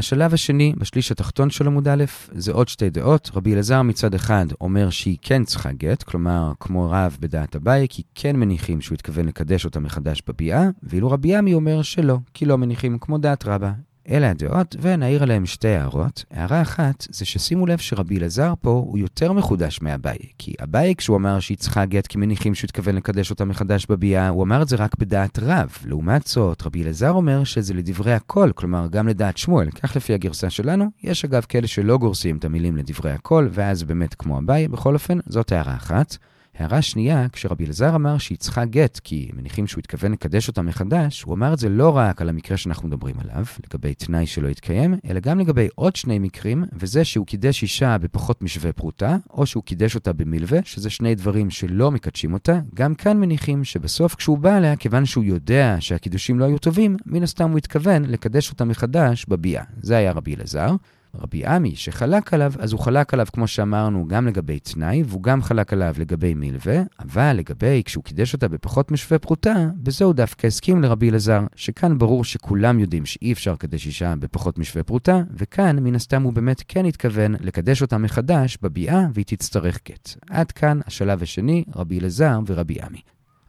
השלב 0.00 0.34
השני, 0.34 0.72
בשליש 0.76 1.12
התחתון 1.12 1.50
של 1.50 1.66
עמוד 1.66 1.88
א', 1.88 2.04
זה 2.32 2.52
עוד 2.52 2.68
שתי 2.68 2.90
דעות. 2.90 3.30
רבי 3.34 3.54
אלעזר 3.54 3.82
מצד 3.82 4.14
אחד 4.14 4.46
אומר 4.60 4.90
שהיא 4.90 5.18
כן 5.22 5.44
צריכה 5.44 5.72
גט, 5.72 6.02
כלומר, 6.02 6.52
כמו 6.60 6.90
רב 6.90 7.16
בדעת 7.20 7.56
אביי, 7.56 7.86
כי 7.90 8.02
כן 8.14 8.36
מניחים 8.36 8.80
שהוא 8.80 8.94
התכוון 8.94 9.26
לקדש 9.26 9.64
אותה 9.64 9.80
מחדש 9.80 10.22
בביאה, 10.26 10.68
ואילו 10.82 11.10
רבי 11.10 11.36
עמי 11.36 11.54
אומר 11.54 11.82
שלא, 11.82 12.18
כי 12.34 12.46
לא 12.46 12.58
מניחים 12.58 12.98
כמו 12.98 13.18
דעת 13.18 13.46
רבה. 13.46 13.72
אלה 14.08 14.30
הדעות, 14.30 14.76
ונעיר 14.80 15.22
עליהם 15.22 15.46
שתי 15.46 15.68
הערות. 15.68 16.24
הערה 16.30 16.62
אחת, 16.62 17.06
זה 17.10 17.24
ששימו 17.24 17.66
לב 17.66 17.78
שרבי 17.78 18.18
אלעזר 18.18 18.52
פה 18.60 18.70
הוא 18.70 18.98
יותר 18.98 19.32
מחודש 19.32 19.82
מאביי. 19.82 20.18
כי 20.38 20.54
אביי, 20.62 20.94
כשהוא 20.96 21.16
אמר 21.16 21.40
שהיא 21.40 21.58
גט 21.84 22.06
כי 22.06 22.18
מניחים 22.18 22.54
שהוא 22.54 22.68
התכוון 22.68 22.94
לקדש 22.94 23.30
אותה 23.30 23.44
מחדש 23.44 23.86
בביאה, 23.86 24.28
הוא 24.28 24.44
אמר 24.44 24.62
את 24.62 24.68
זה 24.68 24.76
רק 24.76 24.98
בדעת 24.98 25.38
רב. 25.38 25.76
לעומת 25.84 26.26
זאת, 26.26 26.62
רבי 26.62 26.82
אלעזר 26.82 27.10
אומר 27.10 27.44
שזה 27.44 27.74
לדברי 27.74 28.12
הכל, 28.12 28.50
כלומר 28.54 28.86
גם 28.90 29.08
לדעת 29.08 29.36
שמואל. 29.36 29.70
כך 29.70 29.96
לפי 29.96 30.14
הגרסה 30.14 30.50
שלנו. 30.50 30.90
יש 31.02 31.24
אגב 31.24 31.42
כאלה 31.48 31.66
שלא 31.66 31.98
גורסים 31.98 32.36
את 32.36 32.44
המילים 32.44 32.76
לדברי 32.76 33.12
הכל, 33.12 33.48
ואז 33.50 33.82
באמת 33.82 34.14
כמו 34.14 34.38
אביי. 34.38 34.68
בכל 34.68 34.94
אופן, 34.94 35.18
זאת 35.26 35.52
הערה 35.52 35.74
אחת. 35.74 36.16
הערה 36.60 36.82
שנייה, 36.82 37.26
כשרבי 37.32 37.64
אלעזר 37.64 37.94
אמר 37.94 38.18
שהיא 38.18 38.38
צריכה 38.38 38.64
גט, 38.64 39.00
כי 39.04 39.30
מניחים 39.36 39.66
שהוא 39.66 39.80
התכוון 39.80 40.12
לקדש 40.12 40.48
אותה 40.48 40.62
מחדש, 40.62 41.22
הוא 41.22 41.34
אמר 41.34 41.52
את 41.52 41.58
זה 41.58 41.68
לא 41.68 41.96
רק 41.96 42.22
על 42.22 42.28
המקרה 42.28 42.56
שאנחנו 42.56 42.88
מדברים 42.88 43.14
עליו, 43.20 43.44
לגבי 43.66 43.94
תנאי 43.94 44.26
שלא 44.26 44.48
התקיים, 44.48 44.94
אלא 45.10 45.20
גם 45.20 45.38
לגבי 45.38 45.68
עוד 45.74 45.96
שני 45.96 46.18
מקרים, 46.18 46.64
וזה 46.72 47.04
שהוא 47.04 47.26
קידש 47.26 47.62
אישה 47.62 47.98
בפחות 47.98 48.42
משווה 48.42 48.72
פרוטה, 48.72 49.16
או 49.30 49.46
שהוא 49.46 49.62
קידש 49.62 49.94
אותה 49.94 50.12
במלווה, 50.12 50.58
שזה 50.64 50.90
שני 50.90 51.14
דברים 51.14 51.50
שלא 51.50 51.90
מקדשים 51.90 52.32
אותה. 52.32 52.60
גם 52.74 52.94
כאן 52.94 53.20
מניחים 53.20 53.64
שבסוף 53.64 54.14
כשהוא 54.14 54.38
בא 54.38 54.56
אליה, 54.56 54.76
כיוון 54.76 55.06
שהוא 55.06 55.24
יודע 55.24 55.76
שהקידושים 55.80 56.38
לא 56.38 56.44
היו 56.44 56.58
טובים, 56.58 56.96
מן 57.06 57.22
הסתם 57.22 57.50
הוא 57.50 57.58
התכוון 57.58 58.04
לקדש 58.04 58.50
אותה 58.50 58.64
מחדש 58.64 59.26
בביאה. 59.28 59.64
זה 59.82 59.96
היה 59.96 60.12
רבי 60.12 60.34
אלעזר. 60.34 60.70
רבי 61.14 61.46
עמי, 61.46 61.76
שחלק 61.76 62.34
עליו, 62.34 62.52
אז 62.58 62.72
הוא 62.72 62.80
חלק 62.80 63.14
עליו, 63.14 63.26
כמו 63.32 63.46
שאמרנו, 63.46 64.08
גם 64.08 64.26
לגבי 64.26 64.58
תנאי, 64.58 65.02
והוא 65.06 65.22
גם 65.22 65.42
חלק 65.42 65.72
עליו 65.72 65.94
לגבי 65.98 66.34
מלווה, 66.34 66.82
אבל 67.00 67.32
לגבי 67.32 67.82
כשהוא 67.84 68.04
קידש 68.04 68.34
אותה 68.34 68.48
בפחות 68.48 68.90
משווה 68.90 69.18
פרוטה, 69.18 69.54
בזה 69.76 70.04
הוא 70.04 70.14
דווקא 70.14 70.46
הסכים 70.46 70.82
לרבי 70.82 71.10
אלעזר, 71.10 71.40
שכאן 71.56 71.98
ברור 71.98 72.24
שכולם 72.24 72.78
יודעים 72.78 73.06
שאי 73.06 73.32
אפשר 73.32 73.52
לקדש 73.52 73.86
אישה 73.86 74.14
בפחות 74.16 74.58
משווה 74.58 74.82
פרוטה, 74.82 75.22
וכאן, 75.34 75.78
מן 75.78 75.94
הסתם, 75.94 76.22
הוא 76.22 76.32
באמת 76.32 76.62
כן 76.68 76.84
התכוון 76.84 77.34
לקדש 77.40 77.82
אותה 77.82 77.98
מחדש 77.98 78.58
בביאה, 78.62 79.06
והיא 79.14 79.26
תצטרך 79.26 79.78
גט. 79.88 80.08
עד 80.30 80.52
כאן 80.52 80.80
השלב 80.86 81.22
השני, 81.22 81.64
רבי 81.74 81.98
אלעזר 81.98 82.40
ורבי 82.46 82.80
עמי. 82.82 83.00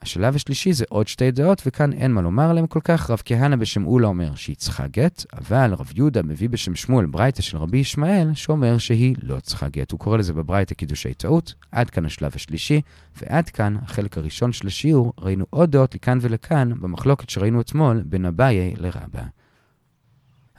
השלב 0.02 0.36
השלישי 0.36 0.74
זה 0.74 0.86
עוד 0.90 1.08
שתי 1.08 1.32
דעות, 1.32 1.62
וכאן 1.66 1.94
אין 1.94 2.12
מה 2.12 2.22
לומר 2.22 2.50
עליהם 2.50 2.68
כל 2.68 2.80
כך. 2.84 3.10
רב 3.10 3.22
כהנא 3.26 3.56
בשם 3.56 3.86
אולה 3.86 4.08
אומר 4.08 4.36
שהיא 4.36 4.56
צריכה 4.56 4.88
גט, 4.88 5.26
אבל 5.34 5.74
רב 5.74 5.92
יהודה 5.96 6.22
מביא 6.22 6.50
בשם 6.50 6.76
שמואל 6.76 7.06
ברייתא 7.06 7.42
של 7.42 7.58
רבי 7.58 7.78
ישמעאל, 7.78 8.34
שאומר 8.34 8.78
שהיא 8.78 9.16
לא 9.24 9.40
צריכה 9.40 9.70
גט. 9.70 9.92
הוא 9.92 10.00
קורא 10.00 10.18
לזה 10.18 10.34
בברייתא 10.34 10.76
קידושי 10.76 11.14
טעות. 11.14 11.54
עד 11.72 11.90
כאן 11.90 12.06
השלב 12.06 12.32
השלישי, 12.36 12.82
ועד 13.22 13.50
כאן 13.50 13.76
החלק 13.82 14.18
הראשון 14.18 14.52
של 14.52 14.68
השיעור. 14.68 15.14
ראינו 15.20 15.46
עוד 15.50 15.72
דעות 15.72 15.96
לכאן 15.96 16.18
ולכאן 16.22 16.72
במחלוקת 16.82 17.30
שראינו 17.30 17.62
אתמול 17.62 18.04
בין 18.06 18.26
אביי 18.26 18.74
לרבה. 18.78 19.24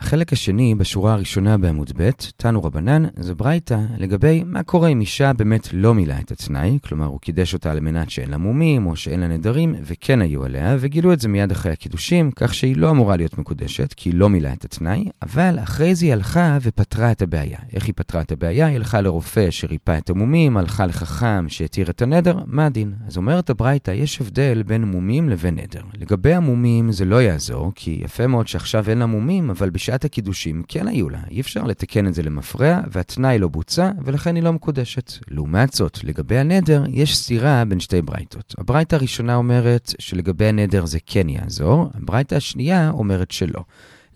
החלק 0.02 0.32
השני, 0.32 0.74
בשורה 0.74 1.12
הראשונה 1.12 1.58
בעמוד 1.58 1.92
ב', 1.96 2.10
תנו 2.36 2.64
רבנן, 2.64 3.04
זה 3.16 3.34
ברייתא 3.34 3.78
לגבי 3.98 4.42
מה 4.46 4.62
קורה 4.62 4.88
אם 4.88 5.00
אישה 5.00 5.32
באמת 5.32 5.68
לא 5.72 5.94
מילאה 5.94 6.20
את 6.20 6.30
התנאי, 6.30 6.78
כלומר 6.84 7.06
הוא 7.06 7.20
קידש 7.20 7.54
אותה 7.54 7.70
על 7.70 7.80
מנת 7.80 8.10
שאין 8.10 8.30
לה 8.30 8.36
מומים 8.36 8.86
או 8.86 8.96
שאין 8.96 9.20
לה 9.20 9.28
נדרים, 9.28 9.74
וכן 9.82 10.20
היו 10.20 10.44
עליה, 10.44 10.76
וגילו 10.80 11.12
את 11.12 11.20
זה 11.20 11.28
מיד 11.28 11.50
אחרי 11.50 11.72
הקידושים, 11.72 12.30
כך 12.30 12.54
שהיא 12.54 12.76
לא 12.76 12.90
אמורה 12.90 13.16
להיות 13.16 13.38
מקודשת, 13.38 13.92
כי 13.92 14.08
היא 14.08 14.14
לא 14.14 14.28
מילאה 14.28 14.52
את 14.52 14.64
התנאי, 14.64 15.08
אבל 15.22 15.58
אחרי 15.62 15.94
זה 15.94 16.06
היא 16.06 16.12
הלכה 16.12 16.58
ופתרה 16.62 17.12
את 17.12 17.22
הבעיה. 17.22 17.58
איך 17.72 17.86
היא 17.86 17.94
פתרה 17.96 18.20
את 18.20 18.32
הבעיה? 18.32 18.66
היא 18.66 18.76
הלכה 18.76 19.00
לרופא 19.00 19.50
שריפא 19.50 19.98
את 19.98 20.10
המומים, 20.10 20.56
הלכה 20.56 20.86
לחכם 20.86 21.48
שהתיר 21.48 21.90
את 21.90 22.02
הנדר, 22.02 22.38
מה 22.46 22.66
הדין? 22.66 22.92
אז 23.06 23.16
אומרת 23.16 23.50
הברייתא, 23.50 23.90
יש 23.90 24.20
הבדל 24.20 24.62
בין 24.66 24.84
מומים 24.84 25.28
לבין 25.28 25.54
נדר. 25.54 25.82
לגבי 26.00 26.34
המומים 26.34 26.92
זה 26.92 27.04
לא 27.04 27.22
יעזור, 27.22 27.72
כי 27.74 28.00
יפה 28.04 28.26
מאוד 28.26 28.48
שעכשיו 28.48 28.90
אין 28.90 28.98
לה 28.98 29.06
מומים, 29.06 29.50
אבל 29.50 29.70
בשעת 29.92 30.04
הקידושים 30.04 30.62
כן 30.68 30.88
היו 30.88 31.08
לה. 31.08 31.18
אי 31.30 31.40
אפשר 31.40 31.62
לתקן 31.62 32.06
את 32.06 32.14
זה 32.14 32.22
למפרע, 32.22 32.80
והתנאי 32.92 33.38
לא 33.38 33.48
בוצע, 33.48 33.90
ולכן 34.04 34.34
היא 34.36 34.42
לא 34.42 34.52
מקודשת. 34.52 35.12
לעומת 35.28 35.72
זאת, 35.72 36.04
לגבי 36.04 36.38
הנדר, 36.38 36.84
יש 36.88 37.18
סתירה 37.18 37.64
בין 37.64 37.80
שתי 37.80 38.02
ברייתות. 38.02 38.54
הברייתא 38.58 38.96
הראשונה 38.96 39.34
אומרת 39.34 39.94
שלגבי 39.98 40.46
הנדר 40.46 40.86
זה 40.86 40.98
כן 41.06 41.28
יעזור, 41.28 41.90
הברייתא 41.94 42.34
השנייה 42.34 42.90
אומרת 42.90 43.30
שלא. 43.30 43.64